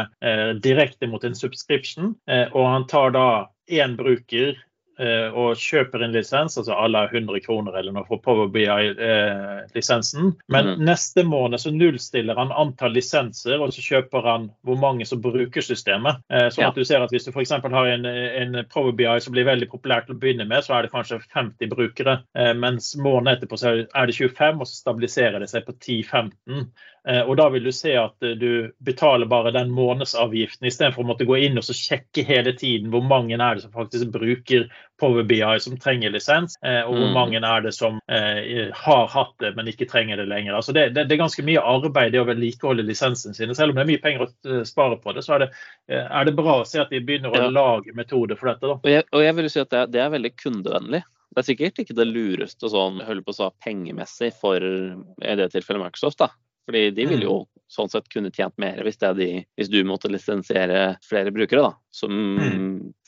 direkte 0.65 1.02
direkte 1.03 1.07
mot 1.07 1.25
en 1.25 1.35
subscription, 1.35 2.15
eh, 2.29 2.53
og 2.53 2.69
han 2.69 2.87
tar 2.87 3.11
da 3.13 3.51
én 3.71 3.97
bruker 3.97 4.55
eh, 4.99 5.33
og 5.33 5.57
kjøper 5.57 6.03
en 6.05 6.13
lisens, 6.13 6.59
altså 6.59 6.75
alle 6.75 7.09
100 7.11 7.41
kroner 7.41 7.79
eller 7.79 7.93
noe 7.93 8.05
for 8.07 8.21
Power 8.23 8.49
BI-lisensen. 8.49 10.27
Eh, 10.27 10.35
Men 10.49 10.67
mm. 10.67 10.85
neste 10.85 11.25
måned 11.25 11.61
så 11.61 11.73
nullstiller 11.73 12.37
han 12.37 12.53
antall 12.53 12.93
lisenser, 12.93 13.59
og 13.61 13.73
så 13.73 13.83
kjøper 13.83 14.23
han 14.23 14.51
hvor 14.63 14.77
mange 14.79 15.07
som 15.07 15.23
bruker 15.23 15.63
systemet. 15.63 16.23
Sånn 16.29 16.69
at 16.69 16.77
du 16.77 16.85
ser 16.85 17.03
at 17.03 17.11
Hvis 17.11 17.27
du 17.27 17.33
f.eks. 17.33 17.51
har 17.51 17.87
en, 17.95 18.07
en 18.07 18.63
Power 18.71 18.93
BI 18.93 19.19
som 19.21 19.33
blir 19.35 19.49
veldig 19.49 19.71
populær 19.73 20.05
til 20.07 20.15
å 20.15 20.21
begynne 20.21 20.47
med, 20.47 20.63
så 20.65 20.77
er 20.77 20.87
det 20.87 20.93
kanskje 20.93 21.23
50 21.33 21.73
brukere. 21.73 22.21
Mens 22.55 22.95
måneden 22.97 23.35
etterpå 23.37 23.59
så 23.59 23.75
er 23.83 24.07
det 24.07 24.19
25, 24.19 24.61
og 24.61 24.69
så 24.69 24.85
stabiliserer 24.85 25.41
det 25.41 25.51
seg 25.51 25.67
på 25.67 25.75
10-15. 25.79 26.69
Eh, 27.09 27.21
og 27.27 27.35
da 27.41 27.49
vil 27.51 27.65
du 27.67 27.73
se 27.75 27.97
at 27.99 28.23
eh, 28.23 28.37
du 28.39 28.71
betaler 28.87 29.27
bare 29.27 29.51
den 29.51 29.73
månedsavgiften 29.75 30.69
istedenfor 30.69 31.03
å 31.03 31.09
måtte 31.09 31.27
gå 31.27 31.35
inn 31.43 31.59
og 31.59 31.65
så 31.67 31.75
sjekke 31.75 32.23
hele 32.29 32.53
tiden 32.55 32.93
hvor 32.93 33.03
mange 33.03 33.35
er 33.35 33.57
det 33.59 33.65
som 33.65 33.73
faktisk 33.75 34.13
bruker 34.15 34.69
Power 35.03 35.25
BI 35.27 35.41
som 35.59 35.75
trenger 35.83 36.13
lisens, 36.15 36.55
eh, 36.63 36.85
og 36.87 36.95
hvor 36.95 37.09
Mm. 37.11 37.17
mange 37.17 37.41
er 37.43 37.65
det 37.65 37.73
som 37.75 37.99
har 38.07 39.09
hatt 39.11 39.35
det, 39.43 39.57
men 39.57 39.67
ikke 39.67 39.89
trenger 39.91 40.17
det 40.17 40.29
lenger. 40.31 40.55
Altså 40.55 40.73
det, 40.73 40.95
det, 40.95 41.09
det 41.09 41.17
er 41.17 41.25
ganske 41.25 41.43
mye 41.43 41.59
arbeid 41.59 42.13
det 42.13 42.21
å 42.23 42.29
vedlikeholde 42.29 42.85
lisensen 42.87 43.35
sine. 43.35 43.55
Selv 43.59 43.73
om 43.73 43.81
det 43.81 43.83
er 43.83 43.91
mye 43.91 44.03
penger 44.05 44.29
å 44.29 44.63
spare 44.69 45.01
på 45.03 45.17
det, 45.17 45.25
så 45.27 45.35
er 45.35 45.39
det, 45.47 45.49
er 45.91 46.25
det 46.25 46.37
bra 46.39 46.61
å 46.61 46.69
se 46.69 46.79
at 46.85 46.95
de 46.95 47.01
begynner 47.03 47.35
å 47.35 47.51
lage 47.51 47.97
metoder 47.99 48.39
for 48.39 48.53
dette. 48.53 48.71
Og 48.79 48.87
jeg, 48.87 49.09
og 49.11 49.25
jeg 49.27 49.35
vil 49.41 49.51
si 49.51 49.61
at 49.65 49.75
det, 49.75 49.83
det 49.97 50.05
er 50.05 50.15
veldig 50.15 50.33
kundevennlig. 50.39 51.03
Det 51.33 51.43
er 51.43 51.49
sikkert 51.51 51.83
ikke 51.83 51.99
det 51.99 52.07
lureste 52.13 52.71
sånn, 52.71 53.03
holde 53.03 53.25
på 53.27 53.33
å 53.35 53.39
sa, 53.41 53.51
pengemessig 53.65 54.31
for 54.39 54.63
i 54.63 55.37
det 55.41 55.51
tilfellet 55.51 55.83
Microsoft. 55.89 56.23
da. 56.23 56.31
Fordi 56.69 56.91
de 56.95 57.07
vil 57.11 57.25
jo 57.27 57.37
sånn 57.73 57.89
sett 57.91 58.09
kunne 58.13 58.31
tjent 58.31 58.55
mer 58.61 58.83
hvis, 58.85 58.99
det 59.01 59.15
de, 59.17 59.31
hvis 59.57 59.71
du 59.73 59.79
måtte 59.89 60.11
lisensiere 60.13 60.99
flere 61.09 61.33
brukere 61.33 61.63
da, 61.65 61.73
som 61.91 62.13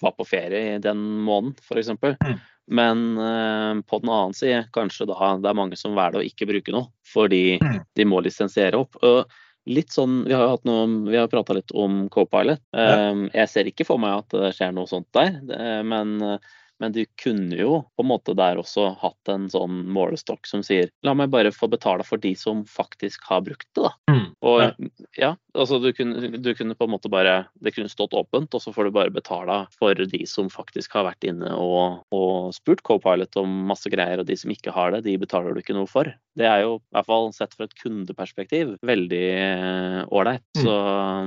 var 0.03 0.15
på 0.17 0.25
ferie 0.27 0.75
i 0.77 0.81
den 0.83 1.03
måneden, 1.27 1.55
f.eks. 1.61 1.91
Mm. 2.01 2.41
Men 2.73 3.03
eh, 3.21 3.83
på 3.85 4.01
den 4.01 4.09
annen 4.11 4.33
side 4.35 4.63
kanskje 4.73 5.07
da 5.11 5.35
det 5.37 5.51
er 5.51 5.59
mange 5.59 5.77
som 5.77 5.95
velger 5.95 6.23
å 6.23 6.25
ikke 6.25 6.49
bruke 6.49 6.73
noe 6.73 6.89
fordi 7.13 7.59
Mm. 7.61 7.83
de 7.95 8.05
må 8.09 8.23
lisensiere 8.25 8.81
opp. 8.81 8.97
Og 9.05 9.29
litt 9.69 9.93
sånn, 9.93 10.25
Vi 10.27 10.33
har 10.35 10.43
jo 10.45 10.55
hatt 10.57 10.65
noe, 10.65 10.87
vi 11.11 11.17
har 11.17 11.29
prata 11.29 11.55
litt 11.55 11.71
om 11.75 12.09
Copilot. 12.09 12.61
Eh, 12.75 13.29
Jeg 13.35 13.49
ser 13.49 13.65
ikke 13.71 13.87
for 13.87 13.99
meg 13.99 14.19
at 14.19 14.29
det 14.31 14.55
skjer 14.57 14.73
noe 14.75 14.87
sånt 14.87 15.07
der. 15.13 15.41
det- 15.45 15.85
Men 15.87 16.39
men 16.83 16.93
de 16.93 17.07
kunne 17.23 17.57
jo 17.59 17.83
på 17.97 18.05
en 18.05 18.11
måte 18.11 18.35
der 18.39 18.59
også 18.61 18.89
hatt 19.01 19.31
en 19.33 19.47
sånn 19.53 19.85
målestokk 19.95 20.47
som 20.49 20.63
sier 20.67 20.91
la 21.07 21.15
meg 21.15 21.31
bare 21.35 21.53
få 21.55 21.69
betale 21.73 22.07
for 22.07 22.21
de 22.23 22.35
som 22.39 22.65
faktisk 22.69 23.27
har 23.31 23.45
brukt 23.47 23.69
det, 23.77 23.87
da. 23.87 23.95
Mm. 24.11 24.27
Og 24.43 24.91
Ja. 25.19 25.35
Altså 25.55 25.79
du 25.83 25.91
kunne, 25.97 26.29
du 26.43 26.51
kunne 26.57 26.77
på 26.77 26.87
en 26.87 26.93
måte 26.93 27.11
bare 27.13 27.47
Det 27.63 27.75
kunne 27.75 27.91
stått 27.91 28.15
åpent, 28.17 28.55
og 28.55 28.63
så 28.63 28.73
får 28.75 28.89
du 28.89 28.95
bare 28.97 29.15
betale 29.15 29.61
for 29.79 29.95
de 29.95 30.23
som 30.29 30.51
faktisk 30.53 30.97
har 30.99 31.07
vært 31.09 31.27
inne 31.29 31.53
og, 31.57 32.05
og 32.15 32.55
spurt 32.57 32.83
Copilot 32.87 33.39
om 33.41 33.53
masse 33.71 33.91
greier, 33.93 34.21
og 34.21 34.29
de 34.29 34.37
som 34.39 34.53
ikke 34.53 34.75
har 34.75 34.95
det, 34.95 35.05
de 35.07 35.17
betaler 35.21 35.55
du 35.55 35.63
ikke 35.63 35.77
noe 35.77 35.89
for. 35.91 36.11
Det 36.35 36.49
er 36.49 36.65
jo, 36.65 36.79
i 36.81 36.97
hvert 36.97 37.09
fall 37.09 37.31
sett 37.37 37.55
fra 37.55 37.69
et 37.69 37.77
kundeperspektiv, 37.79 38.75
veldig 38.85 39.27
eh, 39.35 40.01
ålreit. 40.11 40.45
Mm. 40.59 40.65
Så 40.65 40.79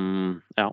mm, 0.01 0.33
ja. 0.59 0.67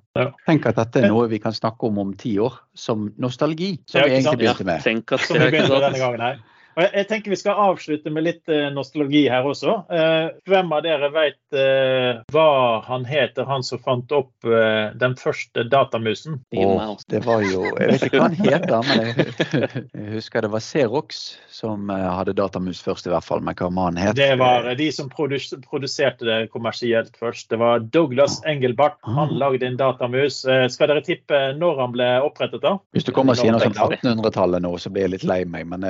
Tenk 0.49 0.67
at 0.71 0.81
dette 0.81 1.05
er 1.05 1.13
noe 1.13 1.29
vi 1.31 1.41
kan 1.43 1.55
snakke 1.55 1.91
om 1.91 2.03
om 2.03 2.17
ti 2.19 2.35
år, 2.43 2.59
som 2.75 3.09
nostalgi. 3.23 3.77
Som 3.91 4.05
vi 4.05 4.19
egentlig 4.19 4.43
begynte 4.43 4.67
med. 4.67 4.83
Ja, 4.83 4.89
Tenk 4.91 5.15
at 5.15 5.29
som 5.29 5.39
ikke 5.39 5.69
begynner 5.69 6.43
Og 6.77 6.83
jeg, 6.83 6.91
jeg 6.99 7.07
tenker 7.11 7.31
Vi 7.35 7.39
skal 7.41 7.61
avslutte 7.69 8.11
med 8.15 8.25
litt 8.27 8.49
eh, 8.53 8.67
nostalgi 8.75 9.25
her 9.31 9.47
også. 9.47 9.75
Eh, 9.95 10.27
hvem 10.51 10.73
av 10.75 10.83
dere 10.85 11.11
vet 11.15 11.57
eh, 11.59 12.21
hva 12.35 12.47
han 12.87 13.05
heter, 13.09 13.47
han 13.49 13.63
som 13.67 13.79
fant 13.85 14.11
opp 14.17 14.49
eh, 14.49 14.91
den 14.99 15.15
første 15.21 15.65
datamusen? 15.71 16.41
Oh, 16.57 16.97
det 17.11 17.23
var 17.27 17.45
jo 17.47 17.65
Jeg 17.79 17.93
vet 17.93 18.07
ikke 18.09 18.21
hva 18.23 18.29
han 18.29 18.39
heter, 18.39 18.89
men 18.89 19.05
jeg, 19.07 19.85
jeg 19.95 20.09
husker 20.17 20.45
det 20.47 20.51
var 20.55 20.65
Xerox 20.67 21.23
som 21.55 21.91
eh, 21.95 22.07
hadde 22.19 22.35
datamus 22.39 22.83
først, 22.85 23.07
i 23.09 23.15
hvert 23.15 23.27
fall. 23.27 23.43
Men 23.47 23.55
hva 23.59 23.71
mannen 23.71 24.01
han 24.03 24.11
het? 24.13 24.19
Det 24.19 24.33
var 24.41 24.67
de 24.79 24.91
som 24.95 25.09
produs 25.13 25.51
produserte 25.69 26.27
det 26.27 26.39
kommersielt 26.53 27.15
først. 27.21 27.49
Det 27.53 27.59
var 27.63 27.85
Douglas 27.95 28.41
Engelbart. 28.49 28.99
Han 29.07 29.25
Ah. 29.25 29.31
lagde 29.31 29.67
en 29.67 29.77
datamus. 29.79 30.43
Eh, 30.45 30.67
skal 30.69 30.91
dere 30.91 31.05
tippe 31.07 31.39
når 31.57 31.79
han 31.81 31.93
ble 31.95 32.09
opprettet? 32.27 32.61
da? 32.65 32.75
Hvis 32.93 33.07
du 33.07 33.13
kommer 33.15 33.33
og 33.37 33.41
sier 33.41 33.55
noe 33.55 33.63
sånn 33.63 33.95
1800-tallet 33.95 34.63
nå, 34.65 34.75
så 34.83 34.91
blir 34.93 35.07
jeg 35.07 35.13
litt 35.15 35.25
lei 35.29 35.45
meg, 35.49 35.69
men 35.71 35.87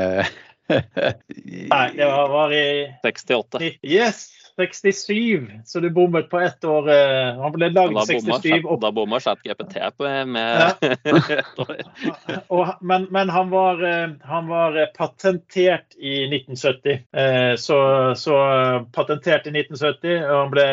Nei, 0.69 1.91
det 1.97 2.07
var, 2.07 2.29
var 2.29 2.53
i 2.53 2.95
68. 3.03 3.61
Yes! 3.83 4.29
67, 4.57 5.51
så 5.65 5.81
du 5.81 5.89
bommet 5.91 6.29
på 6.31 6.39
ett 6.41 6.65
år. 6.65 6.89
eh, 6.91 7.41
Han 7.43 7.53
ble 7.53 7.69
lagd 7.73 7.95
Da 7.95 8.03
i 8.05 8.19
bomma 8.21 8.39
67. 8.39 8.49
Chat- 8.51 8.65
og 8.71 8.81
Da 8.81 8.91
bomma 8.93 9.21
ChatGPT 9.21 9.75
på- 9.99 10.27
med 10.27 10.75
ett 11.05 11.59
år. 11.59 12.75
Men 12.81 13.07
men 13.11 13.29
han, 13.29 13.51
var, 13.51 13.83
eh, 13.85 14.09
han 14.23 14.49
var 14.49 14.77
eh, 14.77 14.87
patentert 14.97 15.95
i 15.99 16.27
1970. 16.29 17.01
Eh, 17.17 17.57
Så, 17.57 17.77
så 18.17 18.35
eh, 18.37 18.83
patentert 18.93 19.47
i 19.47 19.51
1970, 19.51 20.25
og 20.31 20.39
han 20.39 20.51
ble 20.51 20.67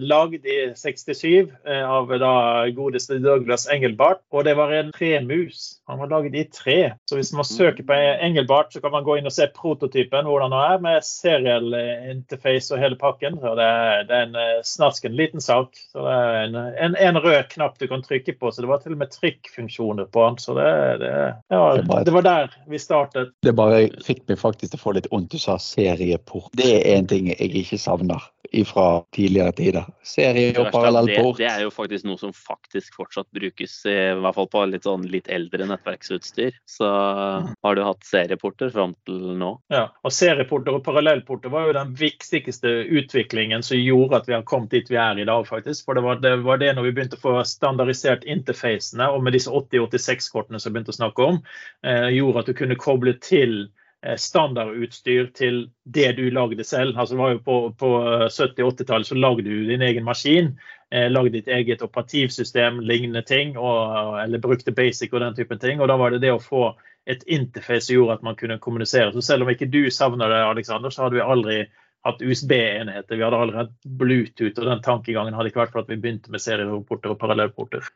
lagd 0.00 0.46
i 0.46 0.58
67 0.76 1.50
eh, 1.66 1.82
av 1.90 2.08
da 2.18 2.34
godeste 2.74 3.18
Douglas 3.18 3.68
Engelbart. 3.72 4.20
Og 4.32 4.44
det 4.44 4.54
var 4.56 4.72
en 4.72 4.92
tremus. 4.92 5.80
Han 5.88 5.98
var 5.98 6.08
laget 6.08 6.34
i 6.34 6.44
tre. 6.44 6.92
Så 7.08 7.16
hvis 7.16 7.32
man 7.32 7.44
søker 7.44 7.82
på 7.84 7.92
Engelbart, 8.20 8.72
så 8.72 8.80
kan 8.80 8.92
man 8.92 9.04
gå 9.04 9.16
inn 9.18 9.26
og 9.26 9.32
se 9.34 9.46
prototypen, 9.56 10.24
hvordan 10.28 10.52
han 10.52 10.72
er, 10.74 10.78
med 10.84 11.04
serial 11.04 11.72
eh, 11.74 12.10
interface 12.12 12.72
og 12.74 12.80
hele 12.80 12.96
pakken. 13.22 13.38
og 13.48 13.56
det, 13.56 14.06
det 14.08 14.16
er 14.16 14.26
en 14.26 14.34
eh, 14.36 14.62
snasken 14.64 15.14
liten 15.16 15.40
sak. 15.40 15.74
Så 15.92 16.02
det 16.04 16.12
er 16.12 16.38
en, 16.46 16.56
en, 16.56 16.96
en 16.96 17.18
rød 17.22 17.48
knapp 17.50 17.78
du 17.78 17.86
kan 17.88 18.02
trykke 18.02 18.34
på, 18.38 18.50
så 18.52 18.62
det 18.62 18.68
var 18.68 18.78
til 18.82 18.92
og 18.92 18.98
med 18.98 19.10
trykkfunksjoner 19.10 20.04
på 20.12 20.26
den. 20.26 20.38
Så 20.38 20.54
det, 20.54 20.98
det, 21.02 21.12
ja, 21.52 21.62
Det 21.76 21.86
bare- 21.88 22.04
det 22.04 22.12
var 22.12 22.22
der 22.22 22.50
vi 22.68 22.78
startet. 22.78 23.32
det 23.42 23.54
bare 23.56 23.88
fikk 24.04 24.24
meg 24.28 24.38
faktisk 24.38 24.72
til 24.72 24.78
å 24.80 24.82
få 24.82 24.94
litt 24.96 25.08
vondt. 25.10 25.30
Du 25.32 25.38
sa 25.38 25.56
serieport. 25.58 26.50
Det 26.56 26.82
er 26.86 26.98
en 26.98 27.06
ting 27.06 27.28
jeg 27.32 27.52
ikke 27.62 27.78
savner 27.78 28.20
fra 28.68 29.04
tidligere 29.16 29.52
tider. 29.56 29.86
Serie 30.04 30.50
og 30.52 30.58
er 30.60 30.66
det, 30.66 30.72
parallellport. 30.74 31.38
det 31.40 31.48
er 31.48 31.62
jo 31.64 31.72
faktisk 31.72 32.06
noe 32.08 32.20
som 32.20 32.34
faktisk 32.36 32.98
fortsatt 33.00 33.28
brukes, 33.34 33.74
i, 33.88 33.96
hvert 34.20 34.36
fall 34.36 34.48
på 34.52 34.64
litt 34.68 34.86
sånn 34.88 35.06
litt 35.10 35.30
eldre 35.32 35.66
nettverksutstyr. 35.70 36.56
Så 36.68 36.88
har 36.88 37.78
du 37.78 37.82
hatt 37.86 38.04
serieporter 38.06 38.72
fram 38.74 38.94
til 39.08 39.34
nå. 39.40 39.54
Ja, 39.72 39.86
og 40.04 40.14
Serieporter 40.14 40.76
og 40.76 40.84
parallellporter 40.86 41.52
var 41.52 41.68
jo 41.68 41.76
den 41.78 41.94
viktigste 41.98 42.74
utviklingen 42.92 43.64
som 43.64 43.80
gjorde 43.80 44.20
at 44.20 44.30
vi 44.30 44.36
har 44.36 44.46
kommet 44.48 44.74
dit 44.74 44.90
vi 44.92 45.00
er 45.00 45.18
i 45.18 45.28
dag. 45.28 45.46
faktisk. 45.48 45.86
For 45.86 45.94
Det 45.94 46.04
var 46.04 46.20
det, 46.22 46.36
var 46.44 46.60
det 46.60 46.74
når 46.76 46.88
vi 46.88 46.96
begynte 46.96 47.18
å 47.18 47.24
få 47.24 47.36
standardisert 47.48 48.24
interfacene, 48.28 49.08
og 49.08 49.24
med 49.24 49.36
disse 49.36 49.50
8086-kortene 49.50 50.60
som 50.60 50.70
vi 50.70 50.78
begynte 50.78 50.94
å 50.94 51.00
snakke 51.00 51.30
om, 51.32 51.40
eh, 51.86 52.10
gjorde 52.16 52.44
at 52.44 52.50
du 52.52 52.58
kunne 52.58 52.78
koble 52.80 53.16
til 53.24 53.64
eh, 53.64 53.81
standardutstyr 54.18 55.28
til 55.34 55.68
det 55.84 56.12
du 56.18 56.24
lagde 56.34 56.64
selv. 56.64 56.98
Altså 56.98 57.14
det 57.14 57.20
var 57.22 57.34
jo 57.34 57.42
På, 57.46 57.56
på 57.78 57.90
70-80-tallet 58.28 59.06
så 59.06 59.14
lagde 59.14 59.42
du 59.46 59.66
din 59.68 59.82
egen 59.82 60.04
maskin. 60.04 60.56
Eh, 60.90 61.10
lagde 61.10 61.30
ditt 61.30 61.48
eget 61.48 61.82
operativsystem, 61.82 62.80
lignende 62.80 63.22
ting, 63.22 63.54
og, 63.58 64.18
eller 64.20 64.42
brukte 64.42 64.72
basic 64.72 65.12
og 65.12 65.20
den 65.20 65.34
typen 65.34 65.58
ting. 65.58 65.80
og 65.80 65.88
Da 65.88 65.96
var 65.96 66.10
det 66.10 66.20
det 66.24 66.32
å 66.34 66.42
få 66.42 66.74
et 67.06 67.22
interface 67.26 67.86
som 67.86 67.96
gjorde 67.96 68.18
at 68.18 68.26
man 68.26 68.36
kunne 68.36 68.58
kommunisere. 68.58 69.12
Så 69.12 69.22
selv 69.22 69.46
om 69.46 69.50
ikke 69.50 69.70
du 69.70 69.90
savner 69.90 70.28
det, 70.28 70.42
Alexander, 70.44 70.90
så 70.90 71.06
hadde 71.06 71.16
vi 71.16 71.24
aldri 71.24 71.56
hatt 72.04 72.22
USB-enheter. 72.22 73.16
Vi 73.16 73.24
hadde 73.24 73.40
aldri 73.40 73.60
hatt 73.62 73.74
Bluetooth, 73.86 74.58
og 74.58 74.68
den 74.68 74.82
tankegangen 74.84 75.34
hadde 75.34 75.52
ikke 75.52 75.62
vært 75.62 75.74
for 75.74 75.84
at 75.84 75.90
vi 75.90 76.00
begynte 76.02 76.34
med 76.34 76.42
serieporter 76.42 77.14
og 77.14 77.20
parallellporter. 77.22 77.88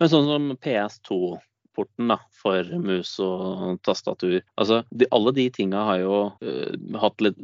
Men 0.00 0.12
sånn 0.12 0.28
som 0.28 0.50
PS2-porten 1.76 2.08
da, 2.08 2.18
for 2.32 2.64
mus 2.80 3.18
og 3.20 3.78
tastatur. 3.84 4.40
Altså, 4.56 4.82
de, 4.90 5.06
alle 5.12 5.32
de 5.36 5.48
tinga 5.50 5.84
har 5.84 6.00
jo 6.00 6.32
uh, 6.42 7.10
litt 7.20 7.38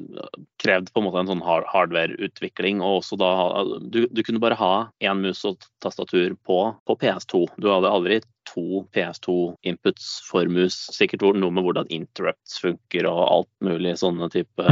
krevd 0.62 0.92
på 0.92 1.00
en 1.00 1.06
måte 1.06 1.20
en 1.20 1.30
sånn 1.32 1.44
hard 1.44 1.64
hardware-utvikling. 1.72 2.80
og 2.80 3.02
også 3.02 3.16
da, 3.20 3.32
du, 3.80 4.06
du 4.10 4.22
kunne 4.22 4.40
bare 4.40 4.58
ha 4.58 4.88
én 5.02 5.22
mus 5.22 5.44
og 5.44 5.58
tastatur 5.82 6.36
på, 6.46 6.74
på 6.86 6.96
PS2. 6.96 7.46
Du 7.58 7.68
hadde 7.70 7.90
aldri 7.90 8.20
to 8.44 8.82
PS2-inputs 8.94 10.22
for 10.26 10.48
mus. 10.50 10.74
Sikkert 10.92 11.22
noe 11.38 11.52
med 11.54 11.64
hvordan 11.64 11.90
interrupts 11.94 12.58
funker 12.62 13.06
og 13.06 13.20
alt 13.28 13.50
mulig 13.64 13.94
sånne 14.00 14.28
type 14.32 14.66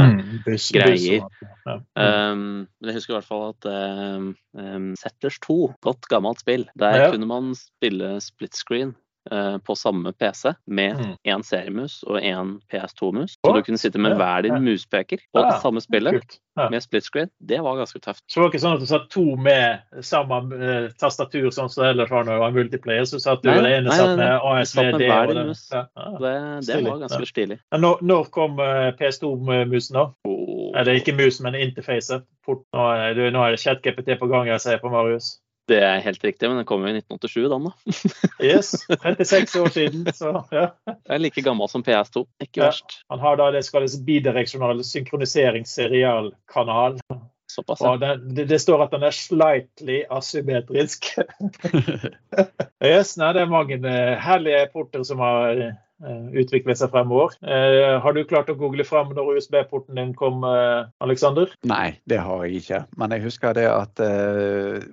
Buss, 0.45 0.69
greier. 0.75 1.23
buss 1.23 1.49
ja. 1.65 1.77
Um, 1.95 2.65
men 2.81 2.89
jeg 2.91 2.97
husker 2.99 3.13
i 3.13 3.17
hvert 3.19 3.29
fall 3.29 3.45
at 3.51 3.69
um, 3.69 4.31
um, 4.57 4.91
Settlers 4.99 5.37
2, 5.45 5.59
godt 5.85 6.09
gammelt 6.11 6.41
spill, 6.43 6.67
der 6.79 6.97
Ja. 7.01 7.11
kunne 7.13 7.29
man 7.29 7.53
spille 7.57 8.17
split 8.23 8.57
screen 8.57 8.95
på 9.29 9.75
samme 9.77 10.11
PC 10.17 10.53
med 10.67 10.97
Mm. 10.97 11.43
seriemus 11.43 12.03
og 12.07 12.17
én 12.21 12.59
PS2-mus. 12.71 13.35
Så 13.45 13.53
du 13.55 13.61
kunne 13.61 13.77
sitte 13.77 13.99
med 13.99 14.17
hver 14.17 14.41
din 14.43 14.57
muspeker 14.65 15.17
på 15.33 15.39
Ja, 15.43 15.59
samme 15.61 15.81
spillet 15.81 16.39
Ja. 16.57 16.69
med 16.69 16.81
split 16.83 17.03
screen. 17.03 17.29
Det 17.39 17.59
var 17.61 17.77
ganske 17.77 17.99
tøft. 18.01 18.23
Så 18.27 18.35
det 18.35 18.41
var 18.41 18.49
ikke 18.49 18.61
sånn 18.61 18.73
at 18.73 18.79
du 18.79 18.85
satt 18.85 19.09
to 19.09 19.35
med 19.37 19.79
samme 20.01 20.39
eh, 20.53 20.89
tastatur, 20.99 21.49
sånn 21.51 21.69
som 21.69 21.83
det 21.83 21.89
ellers 21.93 22.09
var 22.09 22.23
når 22.23 22.31
det 22.33 22.39
var 22.39 22.51
multiplayer. 22.51 23.05
Så 23.05 23.19
satt 23.21 23.41
du 23.43 23.49
Nei, 23.49 23.61
det 23.61 23.71
ene 23.77 23.89
nei, 23.89 23.97
satt 23.97 24.17
med 24.17 24.39
ASVD. 24.41 24.93
og 24.93 25.35
den. 25.35 25.55
Ja. 25.71 25.85
Det, 26.19 26.67
det 26.67 26.83
var 26.89 26.97
ganske 27.05 27.25
stilig. 27.29 27.59
Når, 27.71 28.01
når 28.01 28.29
kom 28.31 28.59
eh, 28.59 28.91
PS2-musen, 28.99 29.93
da? 29.93 30.07
Oh. 30.25 30.71
Eller 30.75 30.93
ikke 30.99 31.13
mus, 31.15 31.39
men 31.41 31.55
interfacet? 31.55 32.23
Fort. 32.45 32.63
Nå 32.73 33.13
du, 33.15 33.25
nå 33.31 33.43
er 33.45 33.51
det 33.51 33.59
ChatGPT 33.59 34.17
på 34.19 34.27
gang, 34.31 34.47
jeg 34.47 34.61
ser 34.61 34.77
på 34.81 34.89
Marius. 34.91 35.39
Det 35.69 35.77
er 35.85 35.99
helt 36.03 36.23
riktig, 36.25 36.49
men 36.49 36.57
den 36.61 36.65
kom 36.67 36.81
jo 36.83 36.87
i 36.89 36.93
1987, 36.97 37.49
den 37.51 37.65
da. 37.67 37.71
Yes, 38.51 38.67
36 38.89 39.59
år 39.61 39.69
siden. 39.75 40.01
Så 40.13 40.31
ja. 40.51 40.65
Jeg 40.89 41.15
er 41.15 41.19
like 41.21 41.41
gammel 41.45 41.69
som 41.71 41.83
PS2. 41.85 42.17
Ikke 42.43 42.59
Ja. 42.63 42.67
verst. 42.71 42.89
Han 43.13 43.19
har 43.21 43.35
da 43.39 43.51
det 43.53 43.61
som 43.67 43.73
kalles 43.77 43.99
bidireksjonal 44.07 44.81
synkroniseringserialkanal. 44.87 46.93
Såpass. 47.51 47.81
ja. 47.83 47.89
Og 47.91 47.99
det, 47.99 48.11
det, 48.35 48.45
det 48.49 48.59
står 48.63 48.81
at 48.85 48.91
den 48.95 49.03
er 49.03 49.11
slightly 49.15 49.97
asymmetrisk. 50.09 50.99
yes, 52.83 53.17
nei, 53.19 53.31
det 53.35 53.41
er 53.43 53.49
mange 53.51 53.75
eh, 53.75 54.15
herlige 54.23 54.67
porter 54.73 55.03
som 55.07 55.19
har 55.23 55.59
utvikle 56.33 56.75
seg 56.77 56.91
fremover. 56.93 57.35
Har 58.01 58.15
du 58.15 58.21
klart 58.27 58.49
å 58.49 58.57
google 58.57 58.85
fram 58.87 59.11
når 59.15 59.35
USB-porten 59.37 59.99
din 59.99 60.13
kom, 60.17 60.45
Alexander? 61.03 61.51
Nei, 61.67 61.97
det 62.09 62.21
har 62.23 62.45
jeg 62.45 62.63
ikke. 62.63 62.83
Men 62.97 63.13
jeg 63.15 63.25
husker 63.27 63.57
det 63.57 63.67
at 63.69 64.01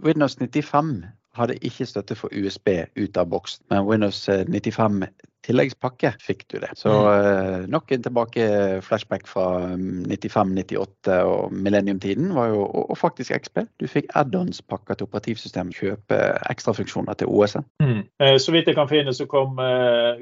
Windows 0.05 0.37
95 0.41 1.07
hadde 1.39 1.59
ikke 1.65 1.87
støtte 1.89 2.17
for 2.19 2.33
USB 2.35 2.69
ut 2.99 3.19
av 3.21 3.31
boks, 3.33 3.59
men 3.71 3.87
Windows 3.89 4.25
95 4.29 5.07
tilleggspakke 5.47 6.13
fikk 6.21 6.45
du 6.53 6.59
det. 6.61 6.71
Så 6.77 6.93
mm. 6.93 7.69
nok 7.73 7.93
en 7.95 8.05
tilbake 8.05 8.47
flashback 8.85 9.29
fra 9.31 9.47
95, 9.79 10.53
98 10.59 11.19
og 11.25 11.55
millennium-tiden 11.55 12.35
var 12.37 12.51
jo 12.53 12.65
og, 12.67 12.97
faktisk 12.99 13.33
XP. 13.39 13.63
Du 13.81 13.87
fikk 13.89 14.11
add-ons-pakker 14.19 14.99
til 14.99 15.09
operativsystem, 15.09 15.73
kjøpe 15.73 16.19
ekstrafunksjoner 16.51 17.19
til 17.21 17.31
OS-en. 17.31 17.67
Mm. 17.81 18.03
Så 18.43 18.53
vidt 18.53 18.69
jeg 18.69 18.77
kan 18.79 18.91
finne, 18.91 19.15
så 19.15 19.29
kom 19.31 19.63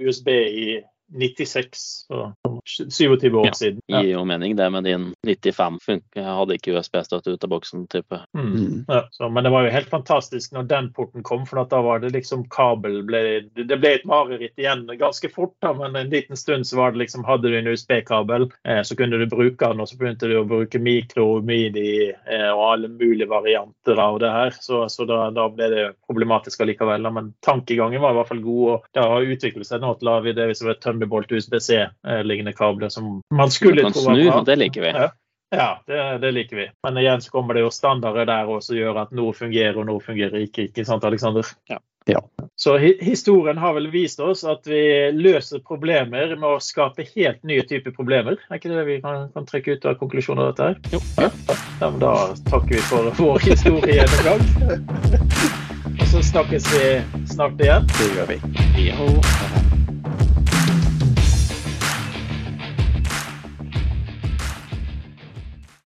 USB 0.05 0.31
i 0.37 0.69
96, 1.17 1.83
så 2.07 2.31
27 2.67 3.35
år 3.35 3.47
ja, 3.47 3.55
siden. 3.55 3.81
Ja. 3.87 4.03
Gir 4.03 4.13
jo 4.17 4.25
mening 4.25 4.57
det 4.57 4.71
med 4.71 4.85
din 4.85 5.15
95 5.27 5.79
funker. 5.83 6.21
Jeg 6.21 6.37
hadde 6.41 6.57
ikke 6.59 6.75
USB-støtte 6.77 7.37
ut 7.37 7.45
av 7.45 7.53
boksen. 7.53 7.87
type. 7.87 8.21
Mm. 8.35 8.53
mm. 8.53 8.85
Ja, 8.89 9.09
så, 9.11 9.29
men 9.29 9.45
det 9.45 9.51
var 9.55 9.67
jo 9.67 9.75
helt 9.75 9.91
fantastisk 9.91 10.53
når 10.53 10.69
den 10.71 10.91
porten 10.93 11.23
kom, 11.23 11.47
for 11.47 11.63
da 11.65 11.81
var 11.83 12.03
det 12.03 12.13
liksom 12.15 12.47
kabel 12.51 13.03
ble, 13.07 13.23
Det 13.55 13.79
ble 13.79 13.93
et 13.95 14.07
mareritt 14.09 14.59
igjen 14.59 14.87
ganske 14.99 15.31
fort, 15.33 15.55
da, 15.63 15.73
men 15.77 15.97
en 15.97 16.11
liten 16.11 16.37
stund 16.37 16.67
så 16.67 16.77
var 16.81 16.93
det 16.93 17.05
liksom 17.05 17.25
Hadde 17.27 17.51
du 17.51 17.59
en 17.59 17.67
USB-kabel, 17.67 18.49
eh, 18.69 18.83
så 18.83 18.97
kunne 18.97 19.19
du 19.19 19.27
bruke 19.27 19.67
den, 19.67 19.81
og 19.81 19.89
så 19.89 19.99
begynte 19.99 20.29
du 20.31 20.37
å 20.41 20.47
bruke 20.47 20.79
mikro, 20.83 21.41
midi 21.47 22.11
eh, 22.11 22.51
og 22.51 22.63
alle 22.73 22.91
mulige 22.93 23.29
varianter 23.31 23.99
av 24.01 24.19
det 24.23 24.31
her. 24.31 24.55
Så, 24.61 24.85
så 24.93 25.07
da, 25.09 25.27
da, 25.35 25.49
ble 25.53 25.71
det 25.73 25.87
problematisk 26.07 26.63
allikevel. 26.63 27.09
Men 27.13 27.33
tankegangen 27.45 28.03
var 28.03 28.15
i 28.15 28.21
hvert 28.21 28.31
fall 28.31 28.45
god, 28.45 28.65
og 28.75 28.87
det 28.95 29.07
har 29.07 29.31
utviklet 29.35 29.69
seg 29.69 29.83
nå 29.83 29.95
til 29.99 30.11
å 30.13 30.17
det 30.27 30.49
hvis 30.49 30.63
det 30.63 30.69
var 30.69 30.81
Thunderbolt 30.83 31.33
USBC-lignende 31.33 32.55
eh, 32.55 32.56
kabler 32.59 32.93
som 32.93 33.21
man 33.35 33.53
skulle 33.55 33.87
tro 33.91 34.09
var 34.09 34.21
bra. 34.25 34.43
Det 34.49 34.59
liker 34.65 34.89
vi. 34.89 34.97
Ja. 34.97 35.13
Ja, 35.51 35.83
det, 35.87 36.19
det, 36.19 36.31
liker 36.33 36.57
vi. 36.57 36.71
Men 36.83 36.99
igjen 36.99 37.21
så 37.21 37.31
kommer 37.31 37.55
det 37.55 37.61
jo 37.61 37.71
standarder 37.71 38.27
der 38.27 38.49
også 38.51 38.73
som 38.73 38.81
gjør 38.81 39.03
at 39.05 39.13
noe 39.15 39.35
fungerer 39.35 39.79
og 39.79 39.87
noe 39.87 40.03
fungerer 40.03 40.43
ikke. 40.43 40.69
ikke 40.71 40.85
sant, 40.85 41.07
Alexander? 41.07 41.47
Ja. 41.71 41.79
ja. 42.11 42.23
Så 42.59 42.75
hi 42.83 42.97
historien 43.05 43.59
har 43.59 43.77
vel 43.77 43.87
vist 43.93 44.21
oss 44.21 44.43
at 44.45 44.67
vi 44.67 44.83
løser 45.15 45.63
problemer 45.63 46.35
med 46.35 46.49
å 46.49 46.59
skape 46.63 47.07
helt 47.15 47.45
nye 47.47 47.63
typer 47.63 47.95
problemer. 47.95 48.41
Er 48.51 48.59
ikke 48.59 48.75
det 48.75 48.85
vi 48.91 48.99
kan, 49.05 49.31
kan 49.37 49.47
trekke 49.47 49.79
ut 49.79 49.87
av 49.87 50.01
konklusjonen 50.03 50.43
av 50.43 50.51
dette? 50.51 50.73
her? 50.73 50.99
Jo. 50.99 51.03
Ja. 51.23 51.57
ja 51.85 51.93
da 52.03 52.15
takker 52.51 52.75
vi 52.75 52.83
for 52.91 53.13
vår 53.23 53.47
historie 53.47 54.03
en 54.03 54.19
gang. 54.27 54.45
og 56.01 56.07
så 56.11 56.27
snakkes 56.35 56.69
vi 56.75 56.85
snart 57.31 57.63
igjen. 57.63 57.87
Det 58.01 58.13
gjør 58.17 58.35
vi. 58.35 58.43
Jo. 58.91 59.76